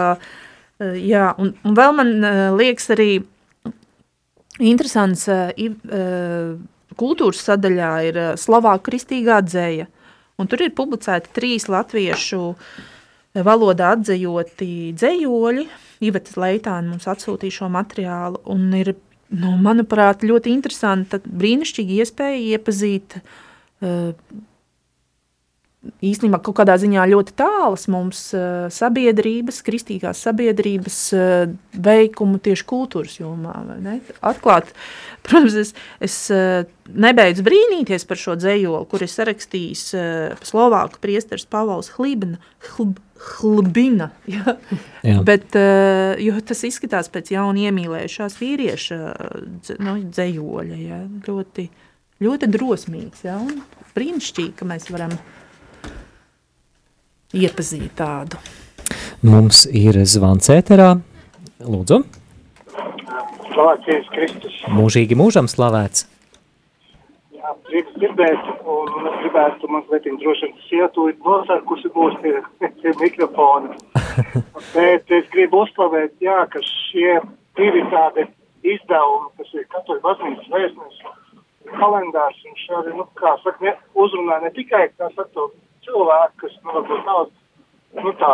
[0.98, 2.14] jā, un, un vēl man
[2.58, 3.12] liekas arī
[4.62, 5.40] interesants e,
[7.00, 9.88] kultūras sadaļā ir Slovāku kristīgā dzēja,
[10.40, 12.42] un tur ir publicēti trīs latviešu
[13.46, 15.68] valodā atzējoti dzējoļi,
[16.04, 18.94] Iveta Leitāna mums atsūtīja šo materiālu, un ir,
[19.34, 24.12] nu, manuprāt, ļoti interesanti, brīnišķīgi iespēja iepazīt uh,
[26.04, 28.22] īstenībā kaut kādā ziņā ļoti tālas mums
[28.74, 31.00] sabiedrības, kristīgās sabiedrības
[31.74, 33.56] veikumu tieši kultūras jomā.
[34.24, 34.72] Atklāt,
[35.26, 36.18] protams, es, es
[36.88, 39.86] nebeidzu brīnīties par šo dzējoli, kur ir sarakstījis
[40.48, 42.40] Slovāku priesteris Pavals Hlibina,
[42.74, 44.58] Hlb, Hlbina, ja?
[45.04, 45.20] Jā.
[45.26, 45.56] Bet,
[46.24, 49.00] jo tas izskatās pēc jauna iemīlējušās vīrieša
[49.84, 51.04] nu, dzējoļa, ja?
[51.28, 51.70] ļoti,
[52.24, 53.24] ļoti drosmīgs.
[53.28, 53.40] Ja?
[53.44, 53.64] Un
[53.96, 55.16] brīnišķīgi, ka mēs varam
[57.34, 58.40] iepazīt tādu.
[59.24, 60.94] Mums ir zvans ēterā.
[61.64, 62.02] Lūdzu.
[63.54, 64.58] Slavēts Kristus.
[64.74, 66.08] Mūžīgi mūžam slavēts.
[67.34, 68.92] Jā, prieks dzirdēt, un
[69.22, 72.36] gribētu mazliet droši vien sietu nosarkusi būs tie,
[72.82, 73.76] tie mikrofoni.
[74.76, 77.20] Bet es gribu uzslavēt, jā, ka šie
[77.60, 78.28] divi tādi
[78.64, 81.04] izdevumi, kas ir katoļu baznīcas vēstnes
[81.80, 85.48] kalendārs, viņš arī, nu, kā saka, ne, uzrunā ne tikai, kā saka, to
[85.86, 87.30] cilvēku, kas, nu, varbūt nav,
[88.00, 88.34] nu, tā,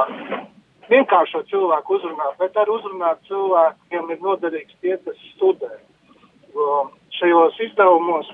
[0.90, 5.72] vienkāršo cilvēku uzrunāt, bet arī uzrunāt cilvēku, kuriem ir noderīgs tie, kas studē.
[6.56, 6.80] Jo
[7.20, 8.32] šajos izdevumos,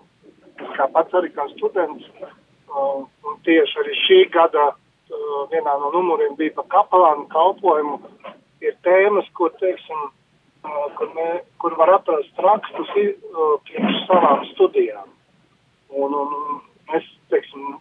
[0.76, 2.08] kā pats arī kā students,
[2.74, 4.72] un tieši arī šī gada
[5.52, 8.00] vienā no numuriem bija par kapelānu kalpojumu,
[8.64, 10.06] ir tēmas, kur, teiksim,
[10.98, 11.28] kur, mē,
[11.60, 15.10] kur var atrast rakstus priekš savām studijām.
[15.94, 17.76] Un, un es, teiksim,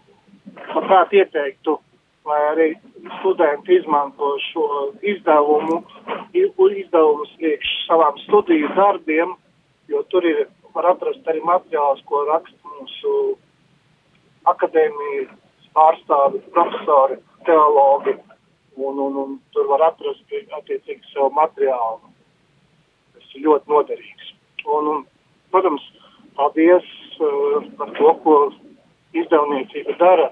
[0.74, 1.80] labprāt ieteiktu
[2.26, 2.68] lai arī
[3.20, 4.66] studenti izmanto šo
[5.02, 5.82] izdevumu,
[6.34, 9.36] izdevumus priekš savām studiju darbiem,
[9.92, 13.16] jo tur ir, var atrast arī materiālus, ko raksta mūsu
[14.50, 15.28] akadēmija
[15.76, 18.16] pārstāvi, profesori, teologi,
[18.78, 22.13] un, un, un tur var atrast attiecīgi savu materiālu,
[23.18, 24.32] kas ir ļoti noderīgs.
[24.63, 25.04] Un, un
[25.52, 25.84] protams,
[26.38, 26.88] paldies
[27.20, 28.38] uh, par to, ko
[29.13, 30.32] izdevniecība dara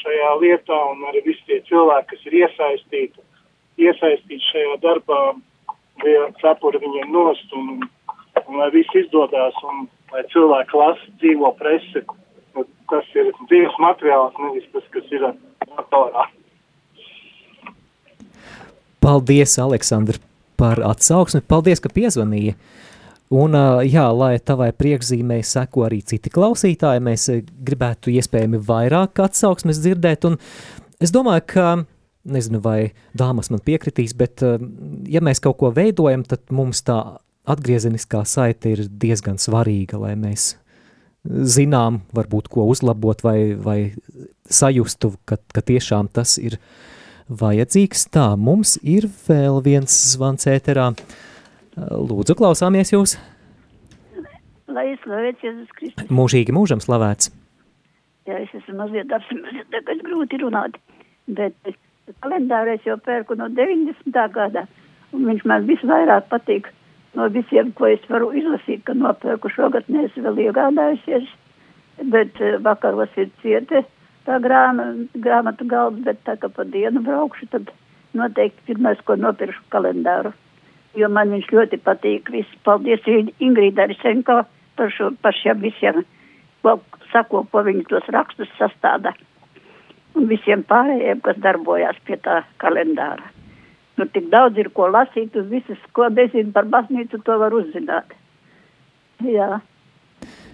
[0.00, 3.24] šajā lietā un arī visi tie cilvēki, kas ir iesaistīti,
[3.82, 5.20] iesaistīti šajā darbā,
[6.02, 7.84] bija cepuri viņiem nost un,
[8.46, 12.04] un lai viss izdodās un lai cilvēki lasa dzīvo presi,
[12.90, 15.28] kas ir dzīves materiāls, nevis tas, kas ir
[15.72, 16.28] datorā.
[19.02, 20.20] Paldies, Aleksandr,
[20.60, 21.42] par atsauksmi.
[21.48, 22.54] Paldies, ka piezvanīja.
[23.32, 23.54] Un,
[23.88, 27.30] jā, lai tavai priekšzīmē seko arī citi klausītāji, mēs
[27.64, 30.36] gribētu iespējami vairāk atsauksmes dzirdēt, un
[31.00, 31.68] es domāju, ka,
[32.28, 34.44] nezinu, vai dāmas man piekritīs, bet
[35.08, 36.98] ja mēs kaut ko veidojam, tad mums tā
[37.48, 40.52] atgriezeniskā saite ir diezgan svarīga, lai mēs
[41.24, 43.78] zinām, varbūt ko uzlabot vai, vai
[44.44, 46.60] sajustu, ka, ka tiešām tas ir
[47.32, 48.10] vajadzīgs.
[48.12, 50.92] Tā, mums ir vēl viens zvans ēterā.
[50.92, 51.20] Uh,
[51.76, 53.16] Lūdzu, klausāmies jūs.
[54.72, 56.10] Lai slavēts Jēzus Kristus.
[56.12, 57.30] Mūžīgi mūžam slavēts.
[58.28, 60.76] Jā, es esmu mazliet apsimazliet, tagad grūti runāt,
[61.26, 61.72] bet
[62.22, 64.20] kalendāru es jau pērku no 90.
[64.36, 64.66] gada,
[65.16, 66.68] un viņš man visvairāk patīk
[67.18, 71.26] no visiem, ko es varu izlasīt, ka nopērku šogad neesmu vēl iegādājusies,
[72.12, 73.82] bet vakaros ir ciete
[74.28, 77.72] tā grāma, grāmatu galds, bet tā kā pa dienu braukšu, tad
[78.16, 80.32] noteikti pirmais, ko nopiršu kalendāru
[80.98, 82.30] jo man viņš ļoti patīk.
[82.32, 82.58] Viss.
[82.66, 83.04] Paldies
[83.42, 84.42] Ingrīda Risenko
[84.78, 86.02] par, šo, par šiem visiem,
[86.64, 86.78] ko
[87.12, 89.14] sako, ko viņi tos rakstus sastāda.
[90.18, 93.30] Un visiem pārējiem, kas darbojās pie tā kalendāra.
[93.96, 98.12] Nu, tik daudz ir ko lasīt, un visas, ko nezinu par baznīcu, to var uzzināt.
[99.24, 99.60] Jā.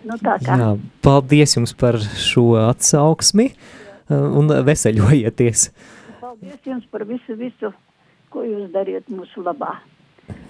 [0.06, 0.58] Nu, tā kā.
[0.58, 0.72] Jā,
[1.02, 3.50] paldies jums par šo atsauksmi
[4.10, 5.68] un veseļojieties.
[6.22, 7.72] Paldies jums par visu, visu,
[8.34, 9.76] ko jūs dariet mūsu labā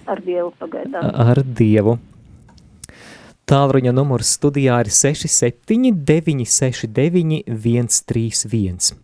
[0.09, 1.11] ar Dievu pagaidām.
[1.29, 1.97] Ar Dievu.
[3.49, 8.97] Tālruņa numurs studijā ir 679 669 131.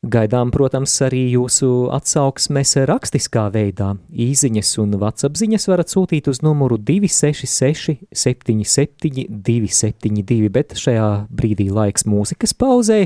[0.00, 3.90] Gaidām, protams, arī jūsu atsauksmes rakstiskā veidā.
[4.08, 12.56] Īziņas un vatsapziņas varat sūtīt uz numuru 266 77 272, bet šajā brīdī laiks mūzikas
[12.56, 13.02] pauzē,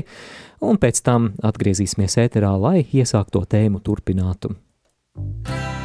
[0.63, 4.55] un pēc tam atgriezīsimies ēterā, lai iesākto tēmu turpinātu.
[4.55, 5.84] dziesmu.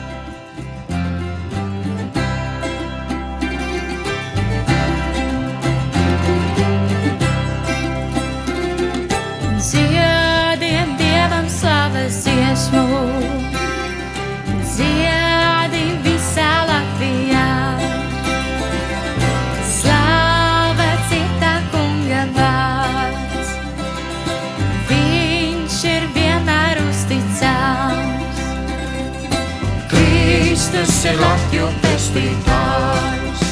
[31.10, 33.44] Ir Latviju pestītājs.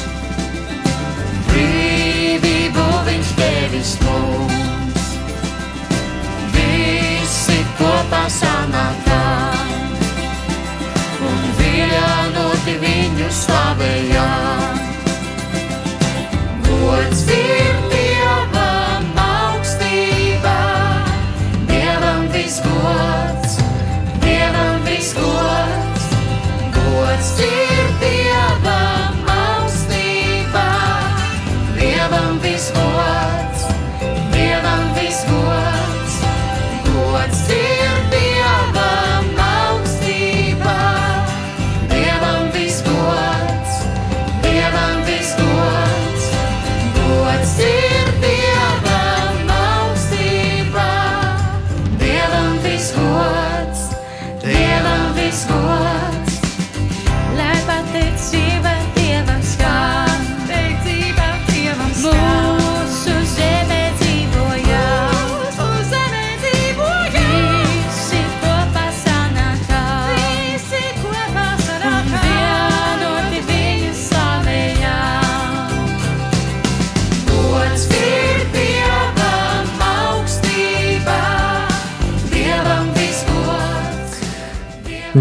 [1.49, 4.28] Brīvību viņš devis mums.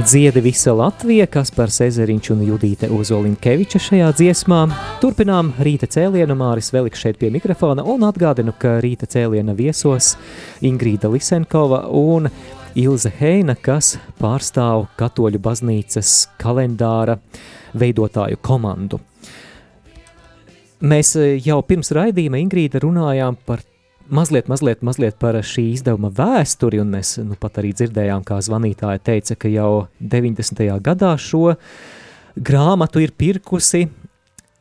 [0.09, 4.63] Dziedi visa Latvija, Kaspars Ezeriņš un Judīte Ozolinkeviča šajā dziesmā.
[5.03, 10.15] Turpinām rīta cēlienu, Māris Veliks šeit pie mikrofona un atgādinu, ka rīta cēliena viesos
[10.65, 12.31] Ingrīda Lisenkova un
[12.73, 17.19] Ilze Heina, kas pārstāv katoļu baznīcas kalendāra
[17.77, 19.03] veidotāju komandu.
[20.89, 23.61] Mēs jau pirms raidījuma Ingrīda runājām par
[24.09, 29.03] mazliet, mazliet, mazliet par šī izdevuma vēsturi, un mēs nu, pat arī dzirdējām, kā zvanītāja
[29.11, 30.65] teica, ka jau 90.
[30.85, 31.55] gadā šo
[32.37, 33.87] grāmatu ir pirkusi,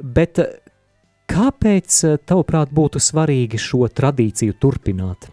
[0.02, 0.41] bet
[1.32, 5.32] kāpēc, tavuprāt, būtu svarīgi šo tradīciju turpināt?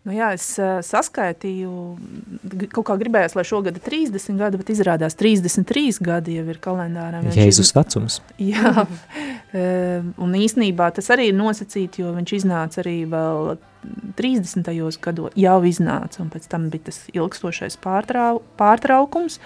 [0.00, 1.70] Nu jā, es uh, saskaitīju,
[2.72, 7.20] kaut kā gribējās, lai šogad ir 30 gadi, bet izrādās 33 gadi jau ir kalendārā.
[7.36, 8.16] Jēzus vecums.
[8.40, 13.52] Jā, uh, un īsnībā tas arī ir nosacīti, jo viņš iznāca arī vēl
[14.16, 14.72] 30.
[15.04, 19.36] gados, jau iznāca, un pēc tam bija tas ilgstošais pārtrau, pārtraukums,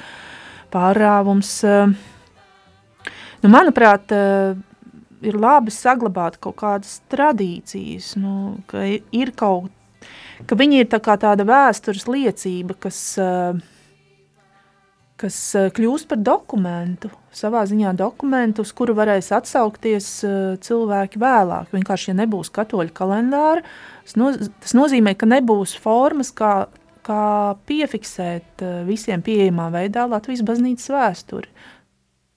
[0.70, 1.56] pārrāvums.
[1.66, 3.10] Uh,
[3.42, 4.14] nu, manuprāt,
[5.24, 9.72] ir labi saglabāt kaut kādas tradīcijas, nu, ka ir kaut
[10.48, 13.58] ka viņi ir tā tāda vēstures liecība, kas, eh,
[15.20, 21.74] kas eh, kļūst par dokumentu, savā ziņā dokumentu, uz kuru varēs atsaukties eh, cilvēki vēlāk.
[21.74, 23.64] Vienkārši, ja nebūs katoļu kalendāra,
[24.04, 24.32] tas, no,
[24.64, 26.66] tas nozīmē, ka nebūs formas, kā,
[27.06, 27.24] kā
[27.68, 31.52] piefiksēt visiem pieejamā veidā Latvijas baznīcas vēsturi.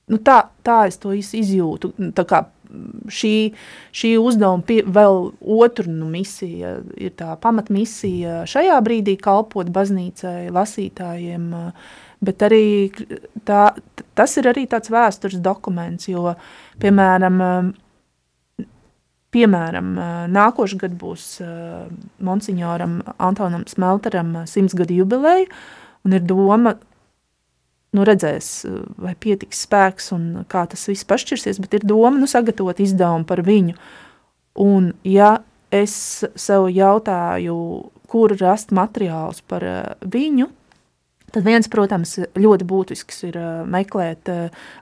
[0.07, 1.91] Nu, tā, tā es to izjūtu.
[2.15, 2.45] Tā kā
[3.11, 3.33] šī,
[3.95, 11.49] šī uzdevuma pie, vēl otru nu, misija ir tā pamatmisija šajā brīdī kalpot baznīcai, lasītājiem,
[12.23, 12.63] bet arī
[13.47, 13.63] tā,
[14.17, 16.35] tas ir arī tāds vēstures dokuments, jo,
[16.81, 17.71] piemēram,
[19.35, 19.93] piemēram
[20.33, 21.29] nākošu gadu būs
[22.23, 25.49] Monsignoram Antonam Smelteram simtsgadu jubileja,
[26.07, 26.77] un ir doma
[27.97, 28.51] nu, redzēs,
[29.01, 33.41] vai pietiks spēks un kā tas viss pašķirsies, bet ir doma nu, sagatavot izdevumu par
[33.47, 33.77] viņu.
[34.61, 35.39] Un, ja
[35.73, 37.57] es sev jautāju,
[38.07, 39.65] kur rast materiālus par
[40.05, 40.47] viņu,
[41.27, 43.35] Tad viens, protams, ļoti būtisks ir
[43.67, 44.29] meklēt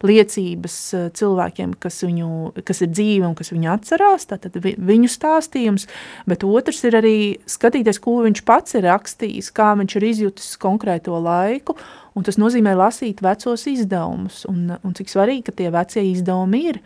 [0.05, 0.75] liecības
[1.17, 2.27] cilvēkiem, kas, viņu,
[2.67, 5.87] kas ir dzīvi un kas viņu atcerās, tātad viņu stāstījums,
[6.29, 7.15] bet otrs ir arī
[7.49, 11.79] skatīties, ko viņš pats ir rakstījis, kā viņš ir izjutis konkrēto laiku,
[12.13, 16.81] un tas nozīmē lasīt vecos izdevumus, un, un cik svarīgi, ka tie vecie izdevumi ir,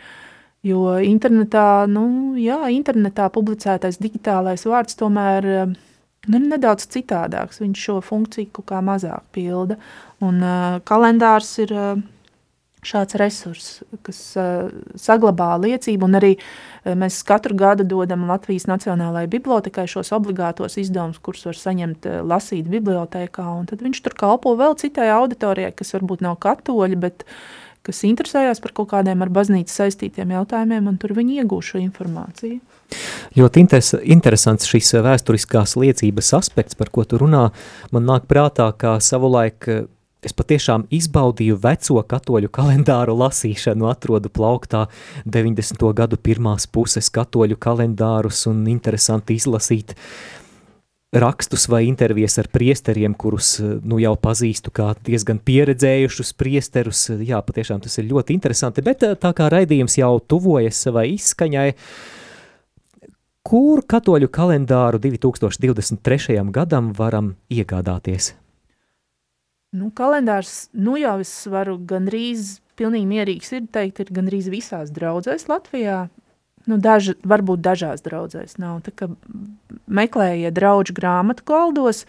[0.72, 2.08] jo internetā, nu,
[2.40, 5.52] jā, internetā publicētais digitālais vārds tomēr
[6.30, 7.62] nu, nedaudz citādāks.
[7.64, 9.80] Viņš šo funkciju kā mazāk pilda.
[10.24, 12.02] Un uh, kalendārs ir uh,
[12.86, 14.70] šāds resurss, kas uh,
[15.00, 21.20] saglabā liecību, un arī uh, mēs katru gadu dodam Latvijas Nacionālajai bibliotekai šos obligātos izdevumus,
[21.24, 25.96] kurus var saņemt uh, lasīt bibliotekā, un tad viņš tur kalpo vēl citai auditorijai, kas
[25.98, 27.28] varbūt nav katoļi, bet
[27.90, 32.60] kas interesējās par kaut kādiem ar baznīcu saistītiem jautājumiem, un tur viņi iegūšu informāciju.
[33.38, 37.50] Ļoti interes, interesants šis vēsturiskās liecības aspekts, par ko tu runā.
[37.94, 39.84] Man nāk prātā, kā savulaik eh,
[40.26, 44.88] es patiešām izbaudīju veco katoļu kalendāru lasīšanu, atrodu plauktā
[45.26, 45.86] 90.
[45.96, 49.96] gadu pirmās puses katoļu kalendārus un interesanti izlasīt
[51.16, 57.08] rakstus vai intervijas ar priesteriem, kurus eh, nu jau pazīstu kā diezgan pieredzējušus priesterus.
[57.18, 61.70] Jā, patiešām tas ir ļoti interesanti, bet tā kā raidījums jau tuvojas savai izskaņai,
[63.50, 66.36] Kur katoļu kalendāru 2023.
[66.54, 68.34] gadam varam iegādāties?
[69.74, 75.48] Nu, kalendārs, nu jau es varu gandrīz pilnīgi mierīgs ir teikt, ir gandrīz visās draudzēs
[75.50, 76.10] Latvijā.
[76.70, 78.84] Nu, daži, varbūt dažās draudzēs nav.
[78.86, 79.10] Tā kā
[79.90, 82.06] meklējiet draudžu grāmatu galdos,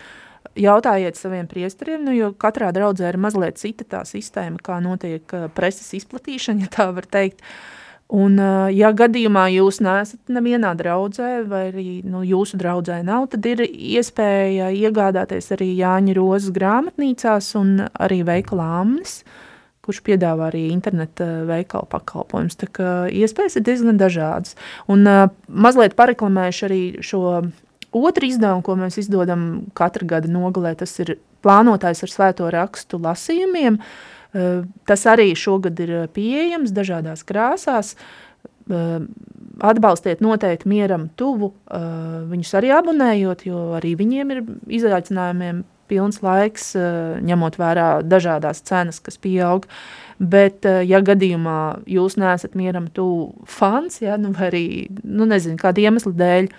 [0.59, 5.93] jautājiet saviem priesteriem, nu, jo katrā draudzē ir mazliet cita tā sistēma, kā notiek preses
[6.01, 7.41] izplatīšana, ja tā var teikt.
[7.41, 7.79] Uh,
[8.11, 8.41] Un,
[8.75, 14.73] ja gadījumā jūs neesat nevienā draudzē, vai arī nu, jūsu draudzē nav, tad ir iespēja
[14.75, 19.21] iegādāties arī Jāņa Rozes grāmatnīcās un arī veikalā Amnis,
[19.87, 22.59] kurš piedāvā arī interneta veikalu pakalpojumus.
[22.61, 24.57] Tā kā iespējas ir diezgan dažādas.
[24.91, 25.09] Un
[25.49, 27.25] mazliet pareklamēšu arī šo
[27.97, 33.81] otru izdevumu, ko mēs izdodam katru gadu nogalē, tas ir plānotājs ar svēto rakstu lasījumiem,
[33.81, 37.97] uh, Eh, tas arī šogad ir eh, pieejams dažādās krāsās.
[38.71, 39.01] Eh,
[39.61, 41.51] atbalstiet noteikti mieram tuvu,
[42.31, 44.39] viņus arī abonējot, jo arī viņiem ir
[44.79, 45.59] izaicinājumiem
[45.91, 46.73] pilns laiks,
[47.27, 49.69] ņemot vērā dažādas cenas, kas pieaug.
[50.21, 54.67] Bet, ja gadījumā jūs neesat mieram tuvu fans, ja, nu, vai arī,
[55.03, 56.51] nu, nezinu, kāda iemesla dēļ,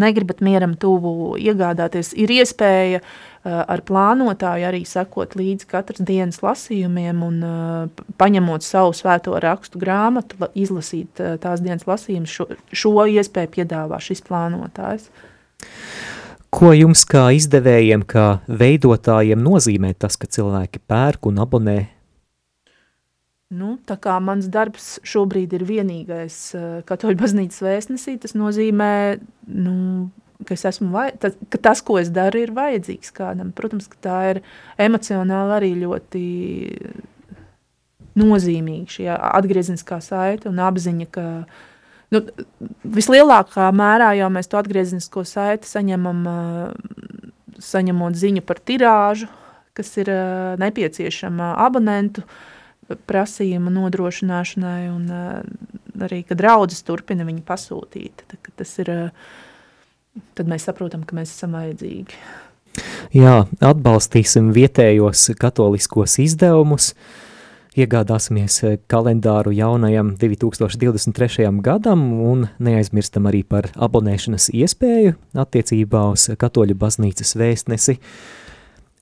[0.00, 7.20] negribat mieram tuvu iegādāties, ir iespēja uh, ar plānotāju arī sekot līdzi katras dienas lasījumiem
[7.26, 7.42] un
[8.20, 12.32] paņemot savu svēto rakstu grāmatu, la, izlasīt tās dienas lasījumus.
[12.32, 15.10] Šo, šo iespēju piedāvā šis plānotājs.
[16.54, 21.78] Ko jums kā izdevējiem, kā veidotājiem nozīmē tas, ka cilvēki pērk un abonē?
[23.54, 28.92] Nu, tā kā mans darbs šobrīd ir vienīgais uh, katoļu baznīcas vēstnesī, tas nozīmē,
[29.50, 29.74] nu,
[30.46, 33.50] ka, es vai, tas, ka tas, ko es daru, ir vajadzīgs kādam.
[33.54, 34.42] Protams, ka tā ir
[34.86, 36.24] emocionāli arī ļoti
[38.18, 41.26] nozīmīga šī atgriezeniskā saite un apziņa, ka
[42.12, 42.24] nu,
[42.84, 49.30] vislielākā mērā jau mēs to atgriezenisko saiti saņemam, uh, saņemot ziņu par tirāžu,
[49.76, 52.42] kas ir uh, nepieciešama abonentu uh,
[53.08, 58.24] prasījuma nodrošināšanai, un uh, arī, kad draudzes turpina viņu pasūtīt.
[58.30, 62.18] Tad, tas ir, uh, tad mēs saprotam, ka mēs esam vajadzīgi.
[63.14, 66.92] Jā, atbalstīsim vietējos katoliskos izdevumus,
[67.78, 68.60] iegādāsimies
[68.90, 71.50] kalendāru jaunajam 2023.
[71.64, 77.98] gadam un neaizmirstam arī par abonēšanas iespēju attiecībā uz katoļu baznīcas vēstnesi.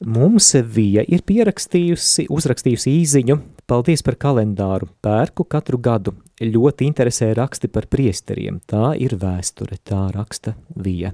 [0.02, 3.38] Mums Vija ir pierakstījusi, uzrakstījusi īziņu
[3.72, 4.88] Paldies par kalendāru.
[5.00, 6.12] Pērku katru gadu.
[6.42, 8.58] Ļoti interesē raksti par priesteriem.
[8.68, 11.12] Tā ir vēsture, tā raksta Vija.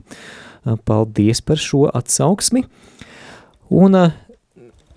[0.89, 2.65] Paldies par šo atsauksmi.
[3.79, 3.99] Un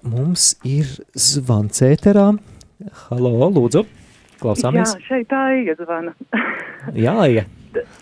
[0.04, 2.32] mums ir zvans ēterā.
[3.06, 3.86] Halo, lūdzu,
[4.42, 4.96] klausāmies.
[4.96, 6.14] Jā, šeit tā iezvana.
[7.08, 7.48] jā, ja.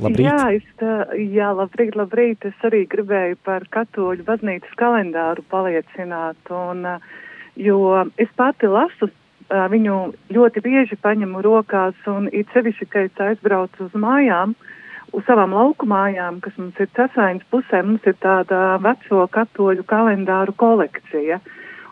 [0.02, 0.26] Labrīt.
[0.26, 2.48] Jā, es tā, jā, labrīt, labrīt.
[2.48, 6.40] Es arī gribēju par katoļu baznīcas kalendāru paliecināt.
[6.50, 6.88] Un,
[7.60, 7.80] jo
[8.18, 9.12] es pati lasu
[9.50, 10.00] viņu
[10.34, 14.56] ļoti bieži paņemu rokās, un it sevišķi, ka es aizbraucu uz mājām,
[15.14, 20.54] uz savām lauku mājām, kas mums ir cesainas pusē, mums ir tāda veco katoļu kalendāru
[20.54, 21.42] kolekcija.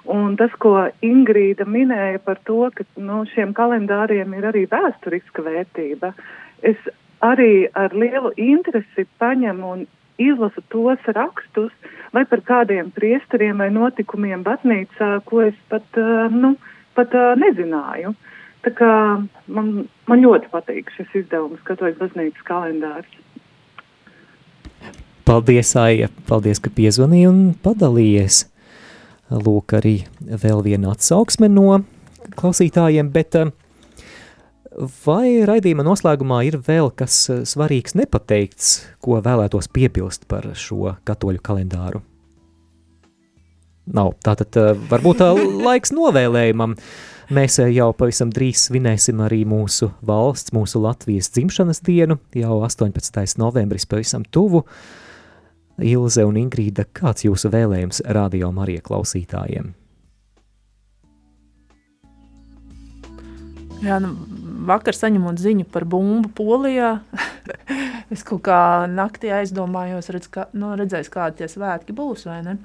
[0.08, 6.14] Un tas, ko Ingrīda minēja par to, ka nu, šiem kalendāriem ir arī vēsturiska vērtība,
[6.64, 6.80] es
[7.26, 9.86] arī ar lielu interesi paņemu un
[10.18, 11.74] izlasu tos rakstus,
[12.16, 16.55] vai par kādiem priesteriem vai notikumiem baznīcā, ko es pat, uh, nu,
[16.97, 18.16] pat uh, nezināju.
[18.66, 18.91] Tā kā
[19.53, 19.72] man,
[20.10, 23.12] man ļoti patīk šis izdevums, Katoļu baznīcas kalendārs.
[25.28, 28.45] Paldies, Aija, paldies, ka piezvanīji un padalījies.
[29.28, 31.82] Lūk, arī vēl viena atsauksme no
[32.39, 33.36] klausītājiem, bet
[35.03, 42.03] vai raidījuma noslēgumā ir vēl kas svarīgs nepateikts, ko vēlētos piebilst par šo katoļu kalendāru?
[43.93, 44.13] nav.
[44.23, 46.75] Tātad eh, varbūt tā eh, laiks novēlējumam.
[47.36, 53.38] Mēs eh, jau pavisam drīz svinēsim arī mūsu valsts, mūsu Latvijas dzimšanas dienu, jau 18.
[53.41, 54.65] novembris pavisam tuvu.
[55.78, 59.75] Ilze un Ingrīda, kāds jūsu vēlējums radio Marija klausītājiem?
[63.86, 64.15] Jā, nu,
[64.65, 66.95] vakar saņemot ziņu par bumbu Polijā,
[68.13, 68.59] es kaut kā
[68.89, 72.57] naktī aizdomājos, redz, ka, nu, redzēs, kādi tie svētki būs, vai ne?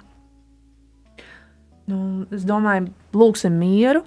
[1.92, 1.98] Nu,
[2.32, 4.06] es domāju, lūgsim mieru.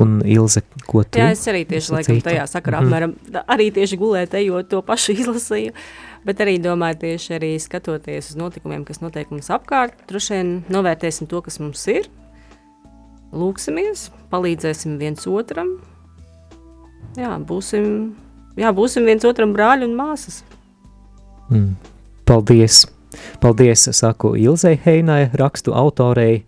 [0.00, 1.20] Un Ilze, ko tu?
[1.20, 2.86] Jā, es arī tieši laikam tajā sakarā, mm.
[2.88, 5.74] apmēram, arī tieši gulēt, ejot to pašu izlasīju,
[6.28, 11.30] bet arī domāju tieši arī skatoties uz notikumiem, kas notiek mums apkārt, droši vien novērtēsim
[11.30, 12.10] to, kas mums ir,
[13.36, 15.76] lūksimies, palīdzēsim viens otram,
[17.18, 18.12] jā, būsim,
[18.58, 20.42] jā, būsim viens otram brāļi un māsas.
[21.52, 21.74] Mm.
[22.28, 22.86] Paldies!
[23.40, 26.42] Paldies, saku Ilzei Heinai, rakstu autorei,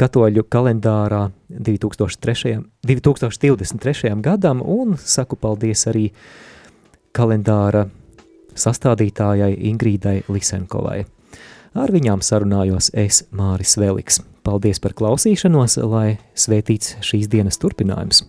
[0.00, 4.14] katoļu kalendārā 2003, 2023.
[4.24, 6.08] gadam, un saku paldies arī
[7.14, 7.86] kalendāra
[8.58, 11.04] sastādītājai Ingrīdai Lisenkovai.
[11.74, 14.20] Ar viņām sarunājos es, Māris Veliks.
[14.44, 18.22] Paldies par klausīšanos, lai svētīts šīs dienas turpinājums.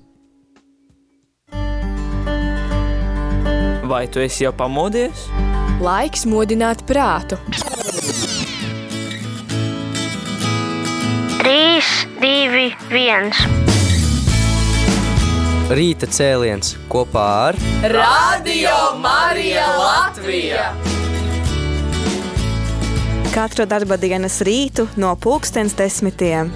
[3.86, 5.28] Vai tu esi jau pamodies?
[5.84, 7.38] Laiks modināt prātu.
[11.46, 11.82] 3,
[12.22, 13.28] 2, 1.
[15.78, 17.58] Rīta cēliens kopā ar
[17.92, 20.64] Radio Marija Latvija.
[23.30, 26.50] Katru darba dienas rītu no pulkstens desmitiem.